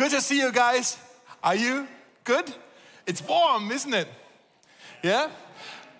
[0.00, 0.96] Good to see you guys.
[1.44, 1.86] Are you
[2.24, 2.50] good?
[3.06, 4.08] It's warm, isn't it?
[5.02, 5.28] Yeah?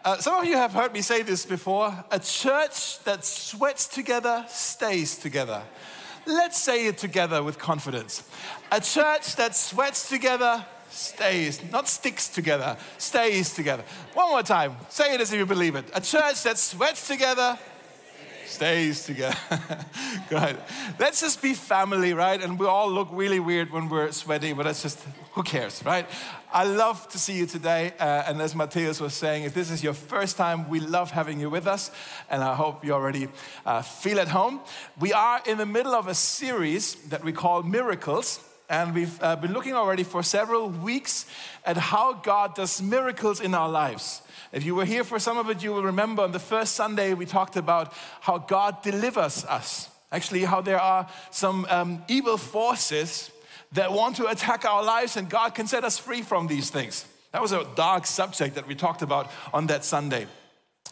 [0.03, 1.92] Uh, some of you have heard me say this before.
[2.10, 5.63] A church that sweats together stays together.
[6.25, 8.27] Let's say it together with confidence.
[8.73, 13.85] A church that sweats together stays, not sticks together, stays together.
[14.14, 14.77] One more time.
[14.89, 15.85] Say it as if you believe it.
[15.93, 17.59] A church that sweats together
[18.51, 19.37] stays together.
[20.29, 20.57] Good.
[20.99, 22.43] Let's just be family, right?
[22.43, 24.99] And we all look really weird when we're sweaty, but that's just,
[25.32, 26.07] who cares, right?
[26.53, 27.93] I love to see you today.
[27.99, 31.40] Uh, and as Matthias was saying, if this is your first time, we love having
[31.40, 31.90] you with us.
[32.28, 33.28] And I hope you already
[33.64, 34.60] uh, feel at home.
[34.98, 38.40] We are in the middle of a series that we call Miracles.
[38.70, 41.27] And we've uh, been looking already for several weeks
[41.66, 44.23] at how God does miracles in our lives.
[44.52, 47.12] If you were here for some of it, you will remember on the first Sunday
[47.15, 49.88] we talked about how God delivers us.
[50.12, 53.33] Actually, how there are some um, evil forces
[53.73, 57.07] that want to attack our lives, and God can set us free from these things.
[57.32, 60.29] That was a dark subject that we talked about on that Sunday.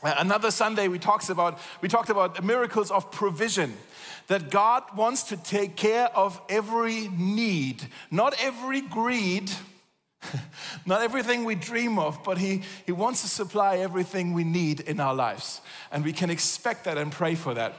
[0.03, 3.77] Another Sunday we talked about we talked about miracles of provision
[4.29, 9.51] that God wants to take care of every need, not every greed,
[10.87, 15.01] not everything we dream of, but he, he wants to supply everything we need in
[15.01, 15.61] our lives.
[15.91, 17.75] And we can expect that and pray for that.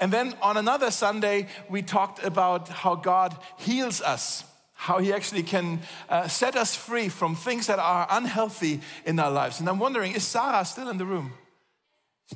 [0.00, 5.42] And then on another Sunday, we talked about how God heals us, how He actually
[5.42, 9.60] can uh, set us free from things that are unhealthy in our lives.
[9.60, 11.34] And I'm wondering, is Sarah still in the room?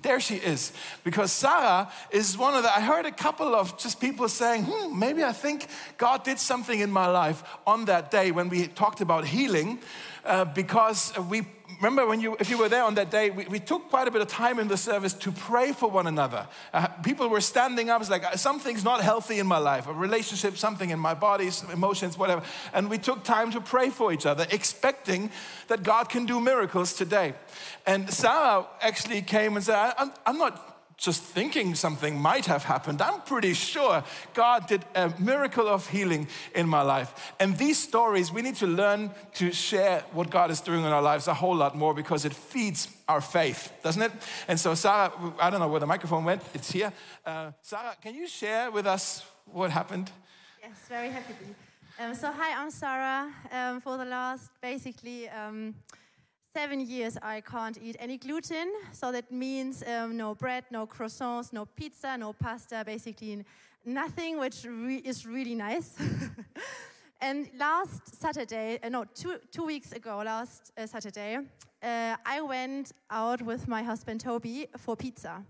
[0.03, 0.73] There she is.
[1.05, 4.98] Because Sarah is one of the, I heard a couple of just people saying, hmm,
[4.98, 9.00] maybe I think God did something in my life on that day when we talked
[9.00, 9.78] about healing.
[10.25, 11.42] Uh, because we
[11.77, 14.11] remember when you, if you were there on that day, we, we, took quite a
[14.11, 16.47] bit of time in the service to pray for one another.
[16.72, 20.56] Uh, people were standing up, it's like something's not healthy in my life, a relationship,
[20.56, 22.42] something in my body, emotions, whatever.
[22.72, 25.31] And we took time to pray for each other, expecting
[25.69, 27.34] that God can do miracles today.
[27.86, 33.03] And Sarah actually came and said, I'm, I'm not just thinking something might have happened.
[33.03, 37.34] I'm pretty sure God did a miracle of healing in my life.
[37.41, 41.03] And these stories, we need to learn to share what God is doing in our
[41.03, 44.12] lives a whole lot more because it feeds our faith, doesn't it?
[44.49, 46.93] And so, Sarah, I don't know where the microphone went, it's here.
[47.25, 50.11] Uh, Sarah, can you share with us what happened?
[50.62, 51.34] Yes, very happy.
[51.34, 52.05] to.
[52.05, 53.31] Um, so, hi, I'm Sarah.
[53.53, 55.75] Um, for the last basically, um,
[56.54, 58.72] seven years I can't eat any gluten.
[58.92, 63.44] So that means um, no bread, no croissants, no pizza, no pasta, basically
[63.84, 65.97] nothing, which re is really nice.
[67.20, 71.38] and last Saturday, uh, no, two, two weeks ago, last uh, Saturday,
[71.82, 75.43] uh, I went out with my husband Toby for pizza.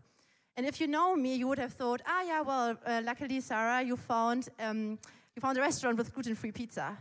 [0.56, 3.82] And if you know me, you would have thought, ah, yeah, well, uh, luckily, Sarah,
[3.82, 4.98] you found, um,
[5.37, 6.97] you found a restaurant with gluten-free pizza.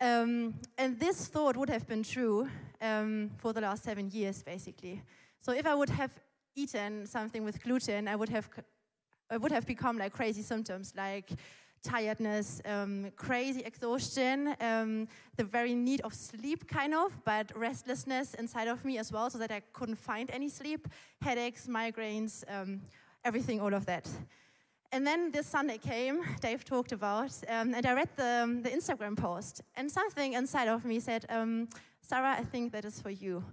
[0.00, 2.48] Um, and this thought would have been true
[2.80, 5.02] um, for the last seven years, basically.
[5.40, 6.12] So if I would have
[6.54, 8.48] eaten something with gluten, I would have,
[9.30, 11.30] I would have become like crazy symptoms, like
[11.82, 18.68] tiredness, um, crazy exhaustion, um, the very need of sleep, kind of, but restlessness inside
[18.68, 20.88] of me as well, so that I couldn't find any sleep,
[21.20, 22.80] headaches, migraines, um,
[23.24, 24.08] everything, all of that.
[24.90, 29.16] And then this Sunday came, Dave talked about, um, and I read the, the Instagram
[29.16, 31.68] post, and something inside of me said, um,
[32.00, 33.44] Sarah, I think that is for you.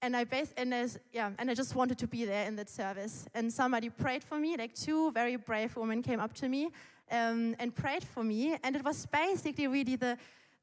[0.00, 0.72] And I based, and
[1.12, 3.26] yeah, and I just wanted to be there in that service.
[3.34, 6.70] And somebody prayed for me, like two very brave women came up to me
[7.10, 10.16] um, and prayed for me, and it was basically really the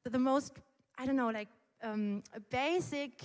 [0.06, 0.54] the, the most,
[0.98, 1.50] I don't know, like
[1.84, 3.22] um, basic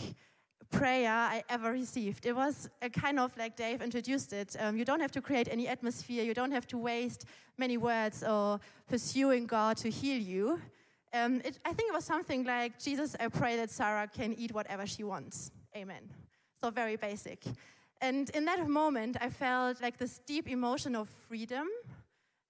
[0.70, 2.26] prayer I ever received.
[2.26, 4.56] It was a kind of like Dave introduced it.
[4.58, 7.24] Um, you don't have to create any atmosphere, you don't have to waste
[7.58, 10.60] many words or pursuing God to heal you.
[11.12, 14.52] Um, it, I think it was something like, Jesus, I pray that Sarah can eat
[14.52, 15.50] whatever she wants.
[15.76, 16.08] Amen.
[16.60, 17.44] So, very basic.
[18.00, 21.68] And in that moment, I felt like this deep emotion of freedom.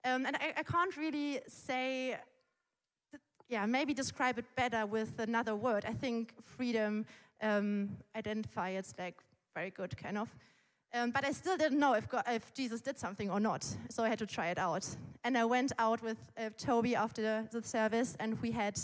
[0.05, 2.17] Um, and I, I can't really say,
[3.49, 5.85] yeah, maybe describe it better with another word.
[5.87, 7.07] I think freedom
[7.43, 9.17] um, identify it's like
[9.55, 10.29] very good, kind of.
[10.93, 14.03] Um, but I still didn't know if, God, if Jesus did something or not, so
[14.03, 14.87] I had to try it out.
[15.23, 18.79] And I went out with uh, Toby after the, service, and we had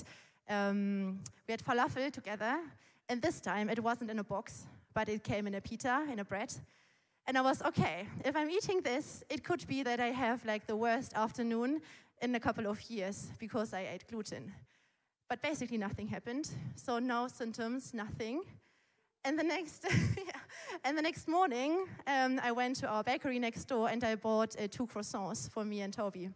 [0.49, 1.19] um,
[1.49, 2.61] we had falafel together.
[3.09, 6.21] And this time it wasn't in a box, but it came in a pita, in
[6.21, 6.55] a bread.
[7.27, 8.07] And I was okay.
[8.25, 11.81] If I'm eating this, it could be that I have like the worst afternoon
[12.23, 14.53] in a couple of years because I ate gluten.
[15.29, 16.51] But basically, nothing happened.
[16.77, 18.43] So, no symptoms, nothing.
[19.25, 19.85] And the next,
[20.85, 24.55] and the next morning, um, I went to our bakery next door and I bought
[24.57, 26.31] uh, two croissants for me and Toby.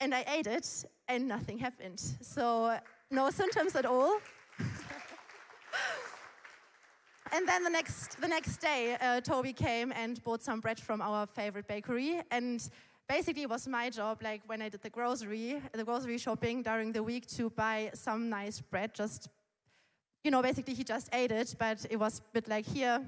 [0.00, 2.00] and I ate it, and nothing happened.
[2.20, 2.78] So,
[3.10, 4.18] no symptoms at all.
[7.32, 11.02] and then the next, the next day, uh, Toby came and bought some bread from
[11.02, 12.20] our favorite bakery.
[12.30, 12.68] And
[13.08, 16.92] basically, it was my job, like when I did the grocery, the grocery shopping during
[16.92, 18.94] the week, to buy some nice bread.
[18.94, 19.28] Just,
[20.24, 23.00] you know, basically, he just ate it, but it was a bit like, here,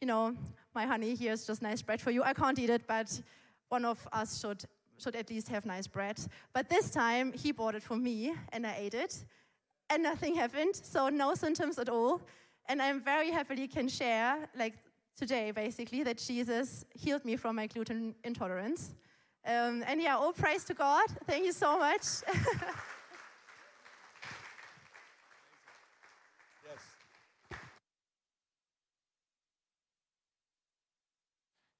[0.00, 0.36] you know,
[0.74, 2.22] my honey, here's just nice bread for you.
[2.22, 3.20] I can't eat it, but
[3.68, 4.64] one of us should
[4.98, 6.18] should at least have nice bread.
[6.52, 9.24] But this time he bought it for me and I ate it
[9.90, 10.74] and nothing happened.
[10.74, 12.20] So no symptoms at all.
[12.68, 14.74] And I'm very happily can share, like
[15.16, 18.94] today basically, that Jesus healed me from my gluten intolerance.
[19.44, 21.06] Um, and yeah, all praise to God.
[21.26, 22.02] Thank you so much.
[22.32, 22.42] yes.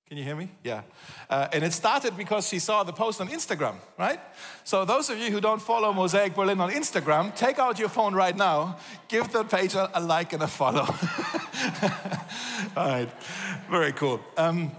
[0.09, 0.49] Can you hear me?
[0.65, 0.83] Yeah.
[1.29, 4.21] Uh, and it started because she saw the post on Instagram, right?
[4.65, 8.15] So, those of you who don't follow Mosaic Berlin on Instagram, take out your phone
[8.15, 8.79] right now,
[9.09, 10.87] give the page a, a like and a follow.
[12.77, 13.11] All right.
[13.69, 14.21] Very cool.
[14.39, 14.73] Um,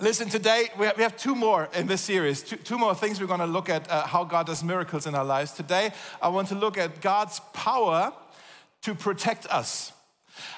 [0.00, 3.40] listen, today we have, two more in this series, two, two more things we're going
[3.40, 5.52] to look at uh, how God does miracles in our lives.
[5.52, 8.12] Today, I want to look at God's power
[8.82, 9.92] to protect us.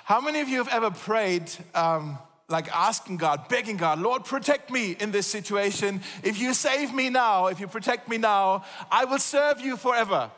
[0.04, 1.50] How many of you have ever prayed?
[1.74, 2.18] Um,
[2.48, 6.00] like asking God, begging God, Lord, protect me in this situation.
[6.22, 10.30] If you save me now, if you protect me now, I will serve you forever.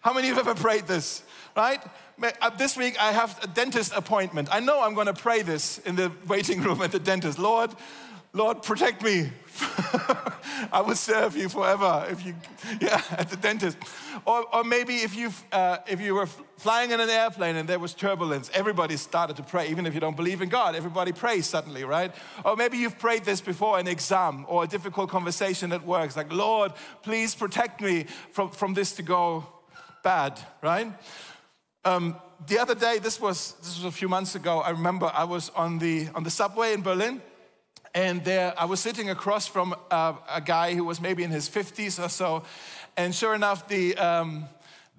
[0.00, 1.22] How many of you have ever prayed this,
[1.56, 1.80] right?
[2.40, 4.48] Uh, this week I have a dentist appointment.
[4.50, 7.38] I know I'm going to pray this in the waiting room at the dentist.
[7.38, 7.70] Lord,
[8.36, 9.30] Lord, protect me.
[10.70, 12.34] I will serve you forever if you,
[12.82, 13.78] yeah, at the dentist.
[14.26, 16.26] Or, or maybe if, you uh, if you were
[16.58, 19.70] flying in an airplane and there was turbulence, everybody started to pray.
[19.70, 22.14] Even if you don't believe in God, everybody prays suddenly, right?
[22.44, 26.04] Or maybe you've prayed this before an exam or a difficult conversation at work.
[26.04, 26.72] It's like, Lord,
[27.02, 29.46] please protect me from, from this to go
[30.04, 30.92] bad, right?
[31.86, 32.16] Um,
[32.46, 35.48] the other day, this was, this was a few months ago, I remember I was
[35.56, 37.22] on the, on the subway in Berlin
[37.96, 41.48] and there, I was sitting across from uh, a guy who was maybe in his
[41.48, 42.42] 50s or so.
[42.94, 44.44] And sure enough, the, um,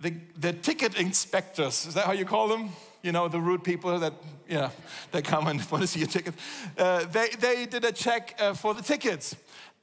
[0.02, 2.72] the, the ticket inspectors, is that how you call them?
[3.04, 4.14] You know, the rude people that,
[4.50, 4.72] you know,
[5.12, 6.34] they come and want to see your ticket.
[6.76, 9.36] Uh, they, they did a check uh, for the tickets.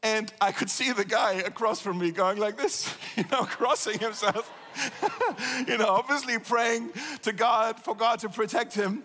[0.02, 4.00] And I could see the guy across from me going like this, you know, crossing
[4.00, 4.52] himself.
[5.69, 6.90] you know, obviously praying
[7.22, 9.05] to God for God to protect him.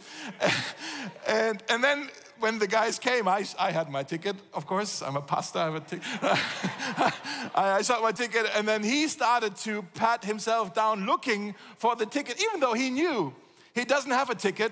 [1.28, 2.10] and, and then
[2.40, 5.02] when the guys came, I, I had my ticket, of course.
[5.02, 6.06] I'm a pastor, I have a ticket.
[6.22, 7.14] I,
[7.56, 12.06] I saw my ticket, and then he started to pat himself down looking for the
[12.06, 13.34] ticket, even though he knew
[13.74, 14.72] he doesn't have a ticket.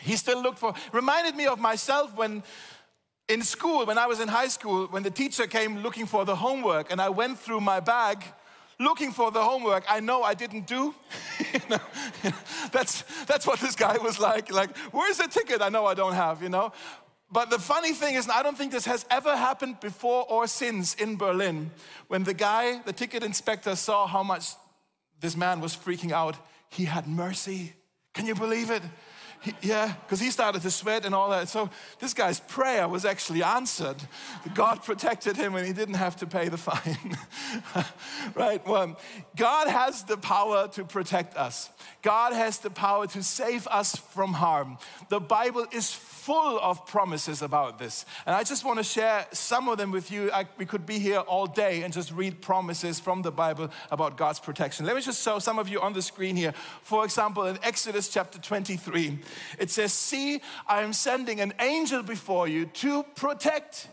[0.00, 2.42] He still looked for, reminded me of myself when
[3.28, 6.36] in school, when I was in high school, when the teacher came looking for the
[6.36, 8.24] homework, and I went through my bag
[8.78, 10.94] looking for the homework I know I didn't do.
[11.52, 11.80] you know,
[12.72, 14.52] that's, that's what this guy was like.
[14.52, 16.72] Like, where's the ticket I know I don't have, you know?
[17.30, 20.94] But the funny thing is, I don't think this has ever happened before or since
[20.94, 21.70] in Berlin.
[22.06, 24.52] When the guy, the ticket inspector, saw how much
[25.20, 26.36] this man was freaking out,
[26.70, 27.74] he had mercy.
[28.14, 28.82] Can you believe it?
[29.62, 31.48] Yeah, because he started to sweat and all that.
[31.48, 31.70] So
[32.00, 33.96] this guy's prayer was actually answered.
[34.54, 37.16] God protected him and he didn't have to pay the fine.
[38.34, 38.66] right?
[38.66, 38.98] Well,
[39.36, 41.70] God has the power to protect us.
[42.02, 44.78] God has the power to save us from harm.
[45.08, 45.92] The Bible is
[46.28, 48.04] full of promises about this.
[48.26, 50.30] And I just want to share some of them with you.
[50.30, 54.18] I, we could be here all day and just read promises from the Bible about
[54.18, 54.84] God's protection.
[54.84, 56.52] Let me just show some of you on the screen here.
[56.82, 59.20] For example, in Exodus chapter 23,
[59.58, 63.88] it says, See, I am sending an angel before you to protect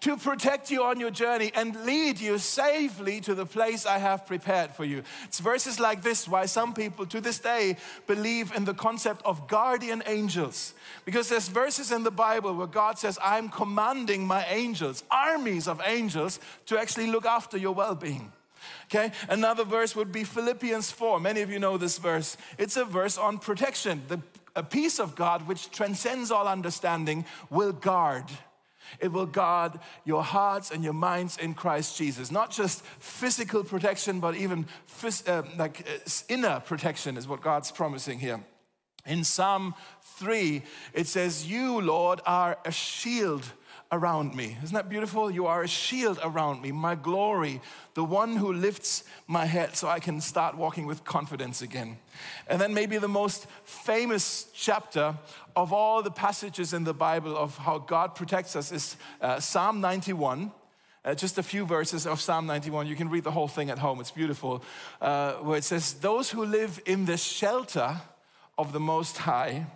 [0.00, 4.26] to protect you on your journey and lead you safely to the place I have
[4.26, 5.02] prepared for you.
[5.24, 9.48] It's verses like this why some people to this day believe in the concept of
[9.48, 10.74] guardian angels.
[11.04, 15.80] Because there's verses in the Bible where God says, I'm commanding my angels, armies of
[15.84, 18.32] angels, to actually look after your well being.
[18.86, 21.18] Okay, another verse would be Philippians 4.
[21.20, 22.36] Many of you know this verse.
[22.58, 24.02] It's a verse on protection.
[24.08, 24.20] The
[24.56, 28.24] a peace of God which transcends all understanding will guard
[28.98, 32.30] it will guard your hearts and your minds in Christ Jesus.
[32.30, 37.70] Not just physical protection, but even phys- uh, like uh, inner protection is what God's
[37.70, 38.40] promising here.
[39.06, 39.74] In Psalm
[40.18, 43.46] 3, it says, You, Lord, are a shield
[43.92, 44.56] around me.
[44.62, 45.30] Isn't that beautiful?
[45.30, 47.60] You are a shield around me, my glory,
[47.94, 51.98] the one who lifts my head so I can start walking with confidence again.
[52.46, 55.16] And then maybe the most famous chapter
[55.56, 59.80] of all the passages in the Bible of how God protects us is uh, Psalm
[59.80, 60.52] 91.
[61.02, 62.86] Uh, just a few verses of Psalm 91.
[62.86, 64.62] You can read the whole thing at home, it's beautiful.
[65.00, 68.02] Uh, where it says, Those who live in the shelter
[68.58, 69.66] of the Most High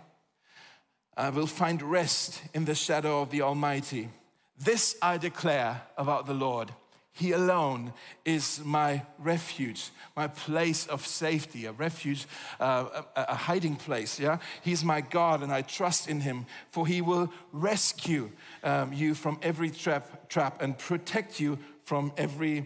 [1.17, 4.09] uh, will find rest in the shadow of the Almighty.
[4.57, 6.71] This I declare about the Lord.
[7.11, 7.93] He alone
[8.25, 12.25] is my refuge, my place of safety, a refuge,
[12.59, 14.19] uh, a, a, hiding place.
[14.19, 18.31] Yeah, He's my God, and I trust in Him, for He will rescue
[18.63, 22.65] um, you from every trap, trap and protect you from every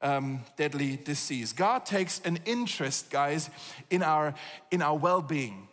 [0.00, 1.52] um, deadly disease.
[1.52, 3.50] God takes an interest, guys,
[3.90, 4.32] in our
[4.70, 5.68] in our well-being.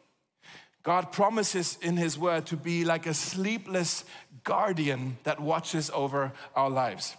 [0.88, 4.06] God promises in His Word to be like a sleepless
[4.46, 7.18] guardian that watches over our lives.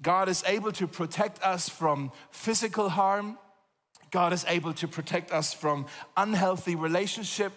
[0.00, 3.36] God is able to protect us from physical harm.
[4.12, 7.50] God is able to protect us from unhealthy relationship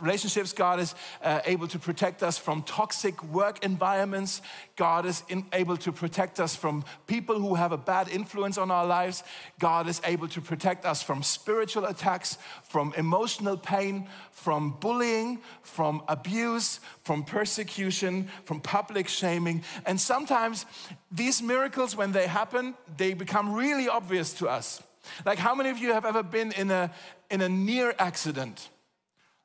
[0.00, 0.52] relationships.
[0.52, 4.42] God is uh, able to protect us from toxic work environments.
[4.76, 8.70] God is in, able to protect us from people who have a bad influence on
[8.70, 9.22] our lives.
[9.58, 16.02] God is able to protect us from spiritual attacks, from emotional pain, from bullying, from
[16.08, 19.62] abuse, from persecution, from public shaming.
[19.86, 20.66] And sometimes
[21.10, 24.82] these miracles, when they happen, they become really obvious to us.
[25.24, 26.90] Like, how many of you have ever been in a,
[27.30, 28.70] in a near accident?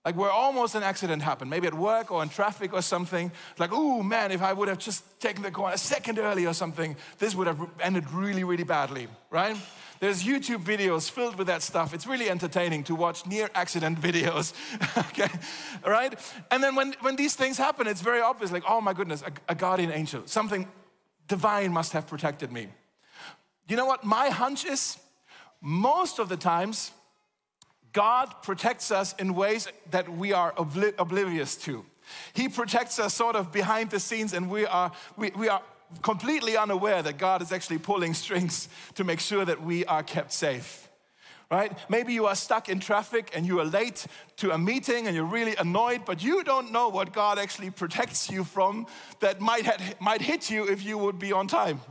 [0.06, 3.32] Like where almost an accident happened, maybe at work or in traffic or something.
[3.58, 6.53] Like, oh man, if I would have just taken the corner a second early or
[6.53, 9.58] something, this would have ended really, really badly, right?
[10.00, 11.94] There's YouTube videos filled with that stuff.
[11.94, 14.53] It's really entertaining to watch near accident videos,
[15.10, 15.29] okay?
[15.86, 16.18] Right?
[16.50, 19.32] And then when, when these things happen, it's very obvious like, oh my goodness, a,
[19.51, 20.68] a guardian angel, something
[21.27, 22.70] divine must have protected me.
[23.68, 24.98] You know what my hunch is?
[25.62, 26.91] Most of the times,
[27.93, 31.86] God protects us in ways that we are obli- oblivious to.
[32.34, 35.62] He protects us sort of behind the scenes, and we are, we, we are
[36.01, 40.31] completely unaware that God is actually pulling strings to make sure that we are kept
[40.31, 40.88] safe.
[41.51, 41.75] Right?
[41.89, 44.05] Maybe you are stuck in traffic and you are late
[44.38, 48.29] to a meeting and you're really annoyed, but you don't know what God actually protects
[48.29, 48.86] you from
[49.19, 51.81] that might, have, might hit you if you would be on time.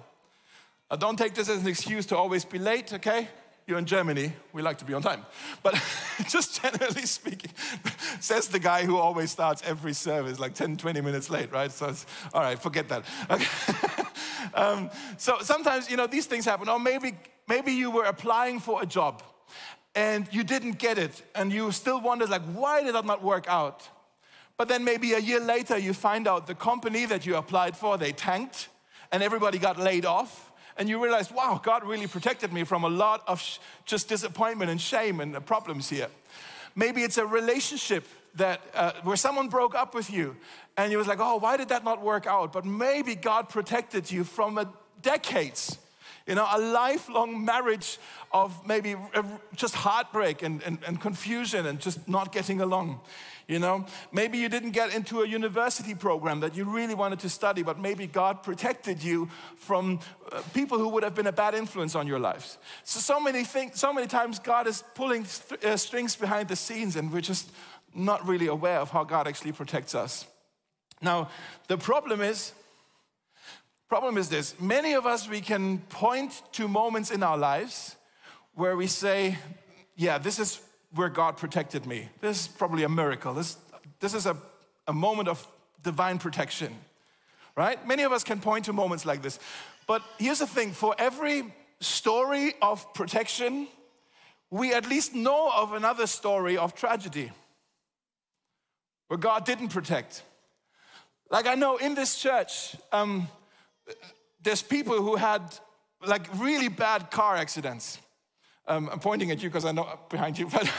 [0.88, 3.26] Now, don't take this as an excuse to always be late, okay?
[3.68, 5.26] You're in Germany, we like to be on time.
[5.62, 5.74] But
[6.30, 7.50] just generally speaking,
[8.20, 11.70] says the guy who always starts every service like 10, 20 minutes late, right?
[11.70, 13.04] So it's, all right, forget that.
[13.30, 14.04] Okay.
[14.54, 16.66] um, so sometimes, you know, these things happen.
[16.70, 17.12] Or maybe,
[17.46, 19.22] maybe you were applying for a job
[19.94, 23.46] and you didn't get it and you still wondered like, why did that not work
[23.48, 23.86] out?
[24.56, 27.98] But then maybe a year later you find out the company that you applied for,
[27.98, 28.68] they tanked
[29.12, 30.47] and everybody got laid off
[30.78, 34.70] and you realize, wow, God really protected me from a lot of sh- just disappointment
[34.70, 36.08] and shame and problems here.
[36.74, 38.06] Maybe it's a relationship
[38.36, 40.36] that uh, where someone broke up with you
[40.76, 42.52] and you was like, oh, why did that not work out?
[42.52, 45.78] But maybe God protected you from a decades,
[46.26, 47.98] you know, a lifelong marriage
[48.32, 48.94] of maybe
[49.56, 53.00] just heartbreak and, and, and confusion and just not getting along.
[53.48, 57.30] You know, maybe you didn't get into a university program that you really wanted to
[57.30, 60.00] study, but maybe God protected you from
[60.30, 62.58] uh, people who would have been a bad influence on your lives.
[62.84, 65.24] So, so many things, so many times God is pulling
[65.64, 67.50] uh, strings behind the scenes, and we're just
[67.94, 70.26] not really aware of how God actually protects us.
[71.00, 71.30] Now,
[71.68, 72.52] the problem is,
[73.88, 77.96] problem is this: many of us we can point to moments in our lives
[78.54, 79.38] where we say,
[79.96, 80.60] "Yeah, this is
[80.94, 82.08] where God protected me.
[82.20, 83.34] This is probably a miracle.
[83.34, 83.56] This,
[84.00, 84.36] this is a,
[84.86, 85.46] a moment of
[85.82, 86.74] divine protection,
[87.56, 87.84] right?
[87.86, 89.38] Many of us can point to moments like this.
[89.86, 93.68] But here's the thing for every story of protection,
[94.50, 97.30] we at least know of another story of tragedy
[99.08, 100.22] where God didn't protect.
[101.30, 103.28] Like I know in this church, um,
[104.42, 105.42] there's people who had
[106.06, 107.98] like really bad car accidents.
[108.68, 110.70] Um, I'm pointing at you because I know behind you, but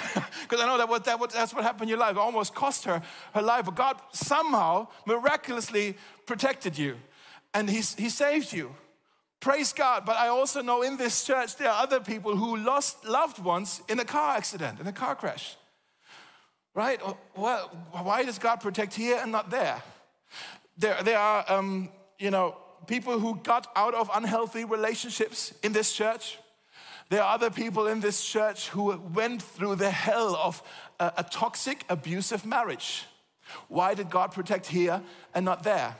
[0.44, 2.12] because I know that, what, that what, that's what happened in your life.
[2.12, 3.02] It almost cost her
[3.34, 6.98] her life, but God somehow miraculously protected you,
[7.54, 8.76] and He He saved you.
[9.40, 10.06] Praise God.
[10.06, 13.82] But I also know in this church there are other people who lost loved ones
[13.88, 15.56] in a car accident, in a car crash.
[16.76, 17.02] Right?
[17.36, 19.82] Well, why does God protect here and not there?
[20.78, 22.56] There, there are, um, you know,
[22.86, 26.38] people who got out of unhealthy relationships in this church
[27.10, 30.62] there are other people in this church who went through the hell of
[31.00, 33.06] a, a toxic, abusive marriage.
[33.68, 35.02] Why did God protect here
[35.34, 35.96] and not there?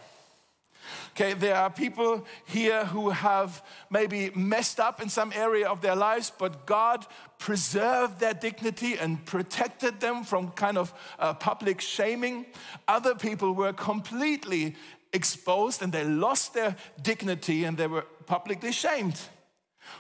[1.12, 5.96] Okay, there are people here who have maybe messed up in some area of their
[5.96, 7.06] lives, but God
[7.38, 12.46] preserved their dignity and protected them from kind of uh, public shaming.
[12.88, 14.76] Other people were completely
[15.12, 19.20] exposed and they lost their dignity and they were publicly shamed?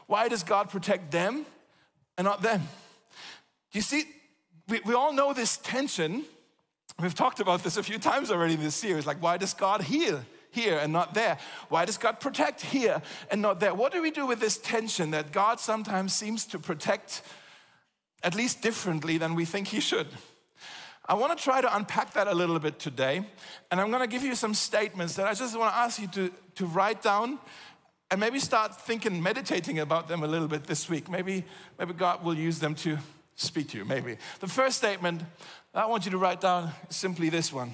[0.08, 1.46] Why does God protect them
[2.17, 2.67] and not them?
[3.72, 4.03] You see,
[4.67, 6.24] we, we all know this tension.
[7.00, 9.05] We've talked about this a few times already in this series.
[9.05, 11.38] Like, why does God heal here and not there?
[11.69, 13.74] Why does God protect here and not there?
[13.74, 17.22] What do we do with this tension that God sometimes seems to protect
[18.24, 20.08] at least differently than we think He should?
[21.10, 23.25] I want to try to unpack that a little bit today.
[23.72, 26.08] And I'm going to give you some statements that I just want to ask you
[26.10, 27.39] to, to write down
[28.11, 31.09] and maybe start thinking, meditating about them a little bit this week.
[31.09, 31.45] Maybe,
[31.77, 32.97] maybe God will use them to
[33.35, 34.17] speak to you, maybe.
[34.39, 35.21] The first statement
[35.73, 37.73] I want you to write down is simply this one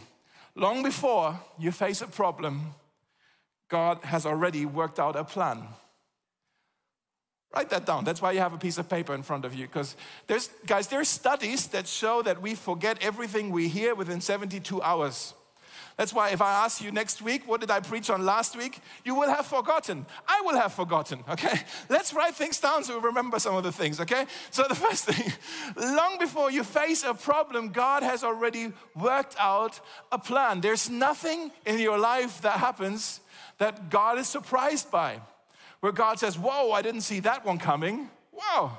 [0.55, 2.73] Long before you face a problem,
[3.67, 5.63] God has already worked out a plan.
[7.53, 8.03] Write that down.
[8.03, 9.65] That's why you have a piece of paper in front of you.
[9.65, 9.95] Because
[10.27, 15.33] there's, guys, there's studies that show that we forget everything we hear within 72 hours.
[15.97, 18.79] That's why if I ask you next week, what did I preach on last week?
[19.05, 20.05] You will have forgotten.
[20.27, 21.61] I will have forgotten, okay?
[21.89, 24.25] Let's write things down so we remember some of the things, okay?
[24.51, 25.31] So the first thing,
[25.77, 29.79] long before you face a problem, God has already worked out
[30.11, 30.59] a plan.
[30.59, 33.21] There's nothing in your life that happens
[33.57, 35.21] that God is surprised by
[35.79, 38.09] where God says, Whoa, I didn't see that one coming.
[38.33, 38.77] Wow,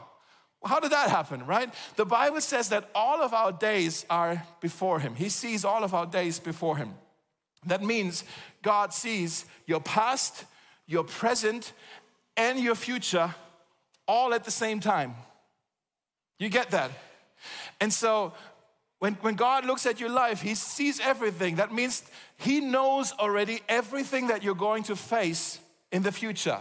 [0.64, 1.72] how did that happen, right?
[1.96, 5.14] The Bible says that all of our days are before Him.
[5.14, 6.94] He sees all of our days before Him.
[7.66, 8.24] That means
[8.62, 10.44] God sees your past,
[10.86, 11.72] your present,
[12.36, 13.34] and your future
[14.08, 15.14] all at the same time.
[16.38, 16.90] You get that?
[17.80, 18.32] And so
[18.98, 21.56] when, when God looks at your life, He sees everything.
[21.56, 22.02] That means
[22.36, 25.58] He knows already everything that you're going to face
[25.92, 26.58] in the future.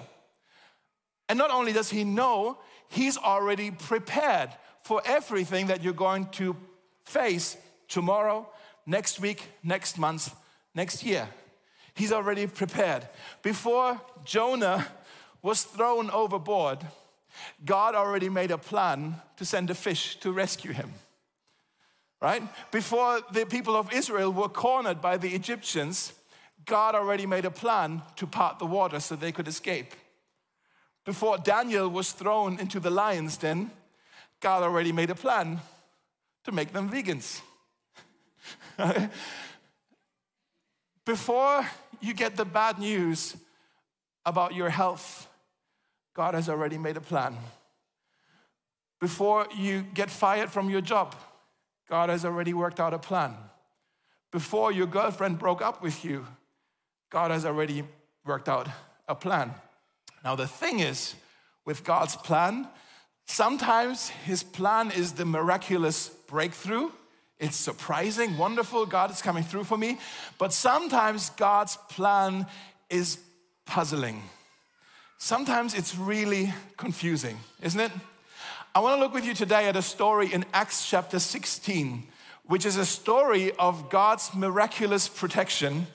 [1.28, 2.58] And not only does he know,
[2.90, 4.50] he's already prepared
[4.82, 6.56] for everything that you're going to
[7.04, 7.58] face
[7.88, 8.48] tomorrow,
[8.86, 10.34] next week, next month,
[10.76, 11.28] next year.
[11.96, 13.08] He's already prepared.
[13.42, 14.86] Before Jonah
[15.42, 16.80] was thrown overboard,
[17.64, 20.92] God already made a plan to send a fish to rescue him.
[22.22, 22.44] Right?
[22.72, 26.14] Before the people of Israel were cornered by the Egyptians,
[26.66, 29.94] God already made a plan to part the water so they could escape.
[31.06, 33.70] Before Daniel was thrown into the lion's den,
[34.40, 35.60] God already made a plan
[36.44, 37.42] to make them vegans.
[41.06, 41.68] Before
[42.02, 43.38] you get the bad news
[44.26, 45.28] about your health,
[46.16, 47.38] God has already made a plan.
[49.00, 51.16] Before you get fired from your job,
[51.90, 53.36] God has already worked out a plan.
[54.32, 56.26] Before your girlfriend broke up with you,
[57.12, 57.84] God has already
[58.26, 58.68] worked out
[59.08, 59.54] a plan.
[60.24, 61.14] Now, the thing is,
[61.66, 62.68] with God's plan,
[63.28, 66.90] sometimes his plan is the miraculous breakthrough.
[67.40, 70.00] It's surprising, wonderful, God is coming through for me.
[70.38, 72.46] But sometimes God's plan
[72.90, 73.20] is
[73.66, 74.24] puzzling.
[75.18, 77.92] Sometimes it's really confusing, isn't it?
[78.74, 82.08] I want to look with you today at a story in Acts chapter 16,
[82.46, 85.88] which is a story of God's miraculous protection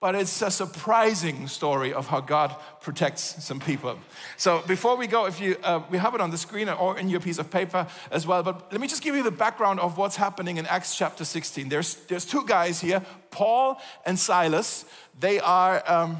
[0.00, 3.98] but it's a surprising story of how God protects some people.
[4.36, 7.08] So before we go, if you uh, we have it on the screen or in
[7.08, 8.42] your piece of paper as well.
[8.42, 11.68] But let me just give you the background of what's happening in Acts chapter 16.
[11.68, 14.84] There's there's two guys here, Paul and Silas.
[15.18, 15.82] They are.
[15.90, 16.18] Um,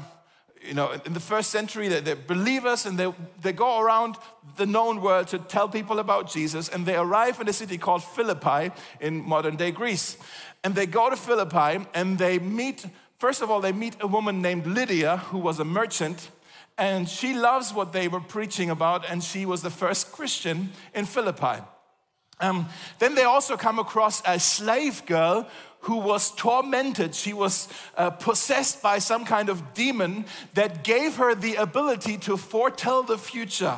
[0.61, 4.17] you know, in the first century, they're, they're believers and they, they go around
[4.57, 6.67] the known world to tell people about Jesus.
[6.67, 10.17] And they arrive in a city called Philippi in modern day Greece.
[10.63, 12.85] And they go to Philippi and they meet
[13.19, 16.31] First of all, they meet a woman named Lydia who was a merchant,
[16.77, 21.05] and she loves what they were preaching about, and she was the first Christian in
[21.05, 21.61] Philippi.
[22.39, 22.67] Um,
[22.99, 25.45] then they also come across a slave girl
[25.81, 27.13] who was tormented.
[27.13, 32.37] She was uh, possessed by some kind of demon that gave her the ability to
[32.37, 33.77] foretell the future.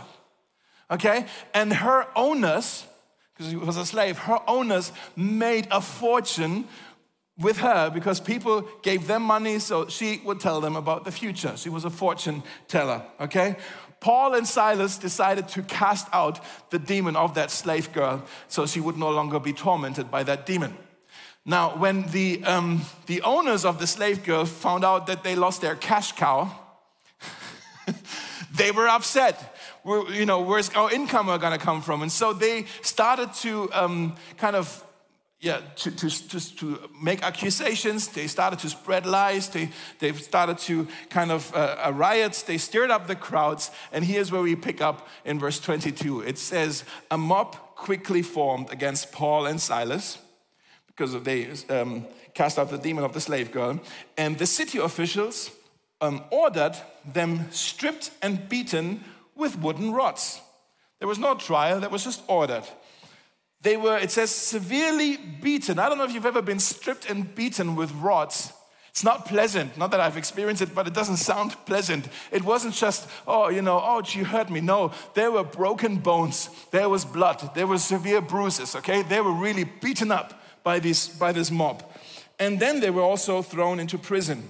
[0.92, 1.26] Okay?
[1.56, 2.86] And her owners,
[3.34, 6.68] because she was a slave, her owners made a fortune
[7.42, 11.56] with her because people gave them money so she would tell them about the future.
[11.58, 13.58] She was a fortune teller, okay?
[14.00, 18.80] Paul and Silas decided to cast out the demon of that slave girl so she
[18.80, 20.76] would no longer be tormented by that demon.
[21.46, 25.62] Now, when the, um, the owners of the slave girl found out that they lost
[25.62, 26.52] their cash cow,
[28.56, 29.56] they were upset.
[29.84, 32.04] We're, you know, where's our income are going to come from?
[32.04, 34.84] And so they started to um, kind of
[35.42, 38.08] yeah, to, to, to, to, make accusations.
[38.10, 39.50] They started to spread lies.
[39.50, 42.44] They, they started to kind of uh, uh, riots.
[42.44, 43.72] They stirred up the crowds.
[43.92, 46.22] And here's where we pick up in verse 22.
[46.22, 50.20] It says, A mob quickly formed against Paul and Silas
[50.86, 53.80] because they um, cast out the demon of the slave girl.
[54.18, 55.50] And the city officials
[56.02, 59.04] um, ordered them stripped and beaten
[59.36, 60.40] with wooden rods.
[61.00, 62.64] There was no trial, that was just ordered.
[63.64, 65.78] They were, it says, severely beaten.
[65.78, 68.54] I don't know if you've ever been stripped and beaten with rods.
[68.90, 69.78] It's not pleasant.
[69.78, 72.10] Not that I've experienced it, but it doesn't sound pleasant.
[72.32, 74.62] It wasn't just, oh, you know, oh, you hurt me.
[74.62, 76.50] No, there were broken bones.
[76.72, 77.54] There was blood.
[77.56, 79.04] There were severe bruises, okay?
[79.04, 81.84] They were really beaten up by, this by this mob.
[82.38, 84.50] And then they were also thrown into prison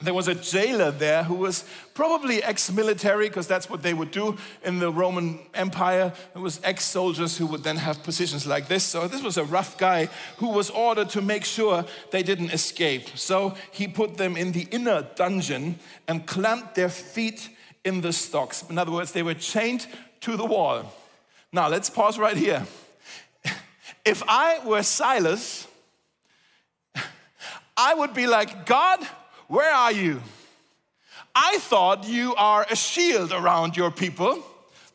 [0.00, 4.10] there was a jailer there who was probably ex military, because that's what they would
[4.10, 6.12] do in the Roman Empire.
[6.34, 8.84] It was ex soldiers who would then have positions like this.
[8.84, 13.16] So, this was a rough guy who was ordered to make sure they didn't escape.
[13.16, 15.78] So, he put them in the inner dungeon
[16.08, 17.48] and clamped their feet
[17.84, 18.64] in the stocks.
[18.68, 19.86] In other words, they were chained
[20.20, 20.92] to the wall.
[21.52, 22.66] Now, let's pause right here.
[24.04, 25.68] If I were Silas,
[27.76, 28.98] I would be like, God,
[29.48, 30.20] where are you?
[31.34, 34.42] I thought you are a shield around your people.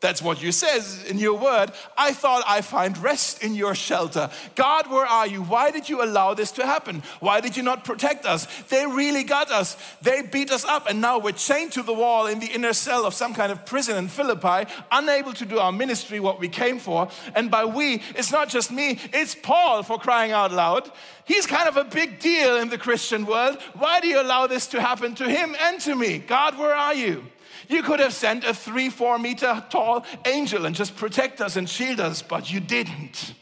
[0.00, 1.72] That's what you says in your word.
[1.96, 4.30] I thought I find rest in your shelter.
[4.54, 5.42] God, where are you?
[5.42, 7.02] Why did you allow this to happen?
[7.18, 8.46] Why did you not protect us?
[8.68, 9.76] They really got us.
[10.00, 13.06] They beat us up, and now we're chained to the wall in the inner cell
[13.06, 16.78] of some kind of prison in Philippi, unable to do our ministry, what we came
[16.78, 17.08] for.
[17.34, 20.90] And by we, it's not just me, it's Paul for crying out loud.
[21.24, 23.58] He's kind of a big deal in the Christian world.
[23.74, 26.18] Why do you allow this to happen to him and to me?
[26.18, 27.24] God, where are you?
[27.68, 31.68] You could have sent a three, four meter tall angel and just protect us and
[31.68, 33.34] shield us, but you didn't.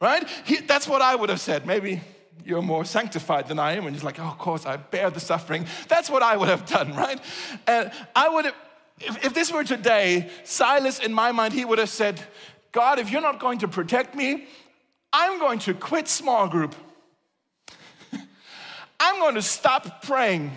[0.00, 0.28] Right?
[0.44, 1.64] He, that's what I would have said.
[1.66, 2.02] Maybe
[2.44, 5.20] you're more sanctified than I am, and he's like, oh, of course, I bear the
[5.20, 5.66] suffering.
[5.88, 7.20] That's what I would have done, right?
[7.66, 8.54] And I would have,
[9.00, 12.20] if, if this were today, Silas, in my mind, he would have said,
[12.72, 14.46] God, if you're not going to protect me,
[15.12, 16.74] I'm going to quit small group.
[19.00, 20.52] I'm going to stop praying.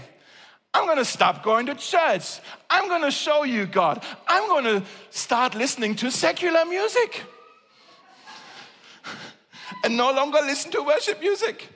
[0.74, 2.40] I'm going to stop going to church.
[2.70, 4.04] I'm going to show you God.
[4.28, 7.24] I'm going to start listening to secular music
[9.84, 11.68] and no longer listen to worship music,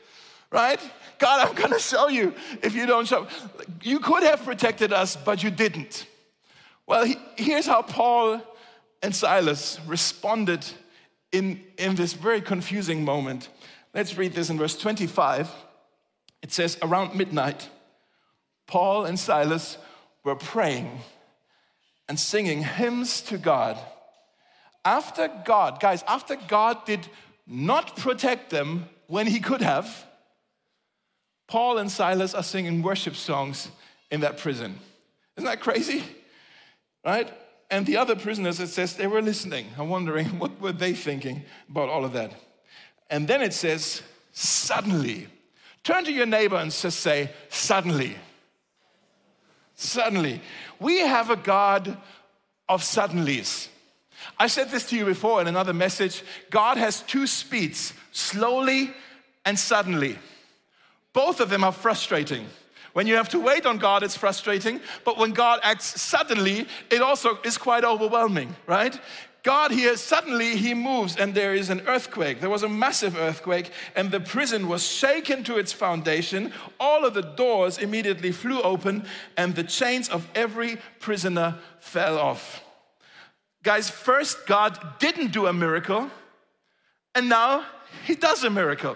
[0.52, 0.80] right?
[1.18, 3.28] God, I'm going to show you if you don't show.
[3.82, 6.06] You could have protected us, but you didn't.
[6.86, 8.42] Well, here's how Paul
[9.02, 10.66] and Silas responded
[11.32, 13.50] in, in this very confusing moment.
[13.94, 15.50] Let's read this in verse 25.
[16.42, 17.70] It says, Around midnight,
[18.68, 19.78] Paul and Silas
[20.24, 21.00] were praying
[22.08, 23.78] and singing hymns to God.
[24.86, 27.08] After God, guys, after God did
[27.48, 30.06] not protect them when he could have,
[31.48, 33.70] Paul and Silas are singing worship songs
[34.12, 34.80] in that prison.
[35.38, 36.04] Isn't that crazy?
[37.06, 37.32] Right?
[37.70, 39.68] And the other prisoners, it says they were listening.
[39.78, 42.34] I'm wondering what were they thinking about all of that.
[43.10, 45.28] And then it says, suddenly.
[45.84, 48.16] Turn to your neighbor and just say, suddenly.
[49.76, 50.42] Suddenly.
[50.80, 51.98] We have a God
[52.70, 53.68] of suddenlies.
[54.40, 56.24] I said this to you before in another message.
[56.50, 58.92] God has two speeds slowly
[59.46, 60.18] and suddenly.
[61.14, 62.48] Both of them are frustrating.
[62.94, 67.02] When you have to wait on God, it's frustrating, but when God acts suddenly, it
[67.02, 68.98] also is quite overwhelming, right?
[69.44, 72.40] God here, suddenly he moves and there is an earthquake.
[72.40, 76.54] There was a massive earthquake and the prison was shaken to its foundation.
[76.80, 82.64] All of the doors immediately flew open and the chains of every prisoner fell off.
[83.64, 86.10] Guys, first God didn't do a miracle
[87.14, 87.66] and now
[88.06, 88.96] he does a miracle.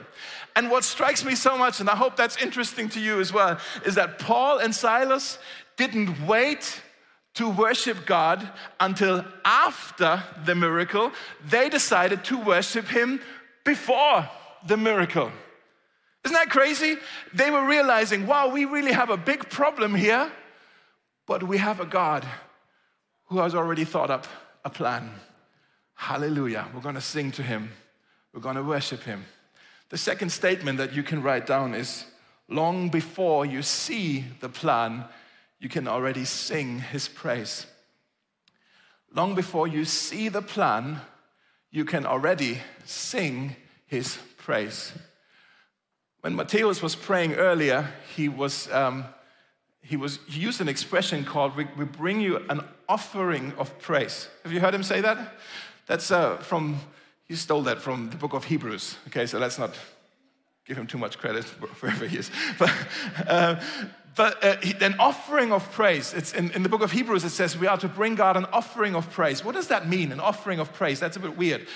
[0.56, 3.60] And what strikes me so much, and I hope that's interesting to you as well,
[3.86, 5.38] is that Paul and Silas
[5.76, 6.82] didn't wait
[7.38, 11.12] to worship God until after the miracle.
[11.46, 13.22] They decided to worship Him
[13.64, 14.28] before
[14.66, 15.32] the miracle.
[16.26, 16.98] Isn't that crazy?
[17.34, 20.32] They were realizing, wow, we really have a big problem here,
[21.28, 22.26] but we have a God
[23.28, 24.26] who has already thought up
[24.66, 25.12] a plan.
[25.94, 26.68] Hallelujah.
[26.74, 27.72] We're going to sing to Him,
[28.34, 29.26] we're going to worship Him.
[29.90, 32.06] The second statement that you can write down is
[32.50, 35.06] long before you see the plan,
[35.60, 37.66] you can already sing his praise.
[39.14, 41.02] Long before you see the plan,
[41.72, 44.94] you can already sing his praise.
[46.22, 49.06] When Matthias was praying earlier, he was um,
[49.82, 54.28] he was he used an expression called we, we, bring you an offering of praise.
[54.44, 55.34] Have you heard him say that?
[55.86, 56.80] That's uh, from
[57.28, 58.98] he stole that from the book of Hebrews.
[59.08, 59.74] Okay, so let's not
[60.66, 61.46] give him too much credit
[61.82, 62.32] wherever he is.
[62.60, 62.72] But,
[63.28, 63.56] uh,
[64.18, 66.14] but uh, an offering of praise.
[66.14, 68.46] It's in, in the book of Hebrews, it says we are to bring God an
[68.46, 69.46] offering of praise.
[69.46, 71.00] What does that mean, an offering of praise?
[71.00, 71.68] That's a bit weird.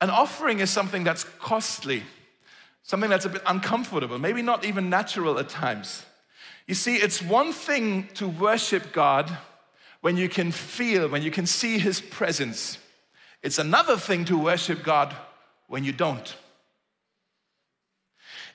[0.00, 2.02] An offering is something that's costly,
[2.82, 6.04] something that's a bit uncomfortable, maybe not even natural at times.
[6.66, 9.30] You see, it's one thing to worship God
[10.00, 12.78] when you can feel, when you can see His presence.
[13.42, 15.14] It's another thing to worship God
[15.66, 16.34] when you don't.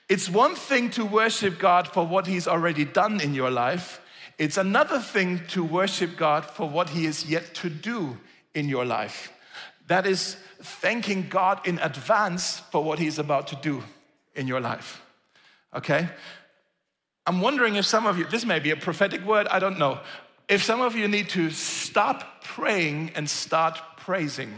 [0.08, 4.00] It's one thing to worship God for what He's already done in your life.
[4.38, 8.18] It's another thing to worship God for what He is yet to do
[8.54, 9.32] in your life.
[9.86, 13.82] That is thanking God in advance for what He's about to do
[14.34, 15.02] in your life.
[15.74, 16.08] Okay?
[17.26, 20.00] I'm wondering if some of you, this may be a prophetic word, I don't know.
[20.48, 24.52] If some of you need to stop praying and start praising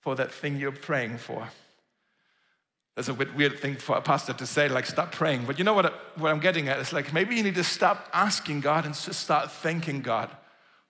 [0.00, 1.48] for that thing you're praying for.
[2.96, 5.46] That's a bit weird thing for a pastor to say, like, stop praying.
[5.46, 6.78] But you know what, what I'm getting at?
[6.80, 10.30] It's like maybe you need to stop asking God and just start thanking God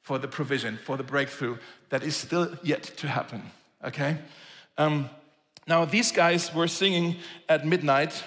[0.02, 1.58] for the provision, for the breakthrough
[1.90, 3.42] that is still yet to happen.
[3.84, 4.18] Okay?
[4.78, 5.10] Um,
[5.66, 7.16] now, these guys were singing
[7.48, 8.24] at midnight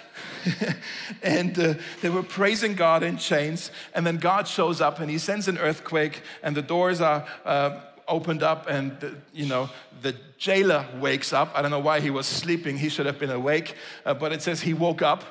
[1.23, 3.71] and uh, they were praising God in chains.
[3.93, 7.25] And then God shows up and he sends an earthquake, and the doors are.
[7.43, 9.69] Uh, opened up and the, you know
[10.01, 11.51] the jailer wakes up.
[11.55, 12.77] I don't know why he was sleeping.
[12.77, 13.75] He should have been awake.
[14.05, 15.23] Uh, but it says he woke up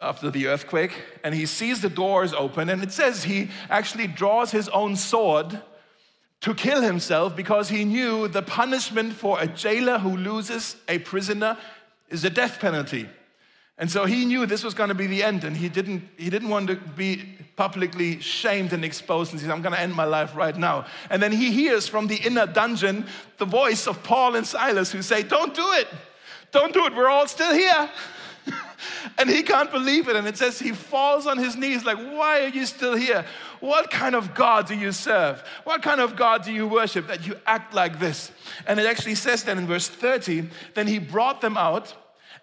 [0.00, 0.92] after the earthquake
[1.24, 5.60] and he sees the doors open and it says he actually draws his own sword
[6.40, 11.56] to kill himself because he knew the punishment for a jailer who loses a prisoner
[12.08, 13.08] is a death penalty.
[13.80, 16.28] And so he knew this was going to be the end, and he didn't, he
[16.28, 17.24] didn't want to be
[17.56, 20.84] publicly shamed and exposed and says, I'm going to end my life right now.
[21.08, 23.06] And then he hears from the inner dungeon
[23.38, 25.88] the voice of Paul and Silas who say, Don't do it.
[26.52, 26.94] Don't do it.
[26.94, 27.90] We're all still here.
[29.18, 30.16] and he can't believe it.
[30.16, 33.24] And it says he falls on his knees, like, Why are you still here?
[33.60, 35.42] What kind of God do you serve?
[35.64, 38.30] What kind of God do you worship that you act like this?
[38.66, 41.94] And it actually says then in verse 30 then he brought them out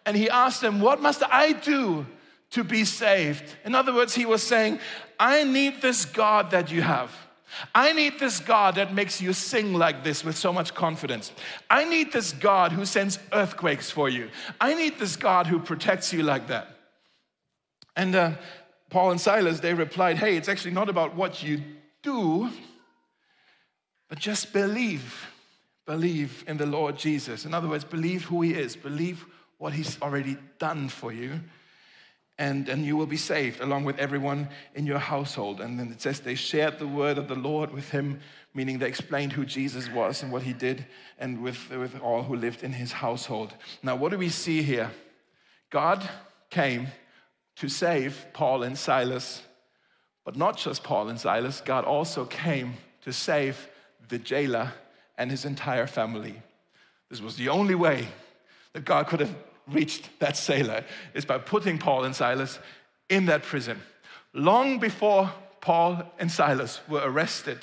[0.08, 2.06] and he asked them, What must I do
[2.52, 3.44] to be saved?
[3.66, 4.80] In other words, he was saying,
[5.20, 7.12] I need this God that you have.
[7.76, 11.34] I need this God that makes you sing like this with so much confidence.
[11.70, 14.30] I need this God who sends earthquakes for you.
[14.62, 16.70] I need this God who protects you like that.
[17.98, 18.32] And uh,
[18.90, 21.62] Paul and Silas, they replied, Hey, it's actually not about what you
[22.02, 22.50] do,
[24.08, 25.28] but just believe.
[25.86, 27.44] Believe in the Lord Jesus.
[27.44, 29.26] In other words, believe who He is, believe
[29.58, 31.40] what He's already done for you,
[32.38, 35.60] and, and you will be saved along with everyone in your household.
[35.60, 38.20] And then it says they shared the word of the Lord with Him,
[38.54, 40.86] meaning they explained who Jesus was and what He did,
[41.18, 43.56] and with, with all who lived in His household.
[43.82, 44.92] Now, what do we see here?
[45.70, 46.08] God
[46.50, 46.88] came
[47.58, 49.42] to save Paul and Silas.
[50.24, 53.70] But not just Paul and Silas, God also came to save
[54.10, 54.74] the jailer
[55.18, 56.42] and his entire family.
[57.10, 58.08] This was the only way
[58.74, 59.34] that God could have
[59.72, 62.60] reached that sailor, is by putting Paul and Silas
[63.10, 63.80] in that prison.
[64.34, 67.60] Long before Paul and Silas were arrested,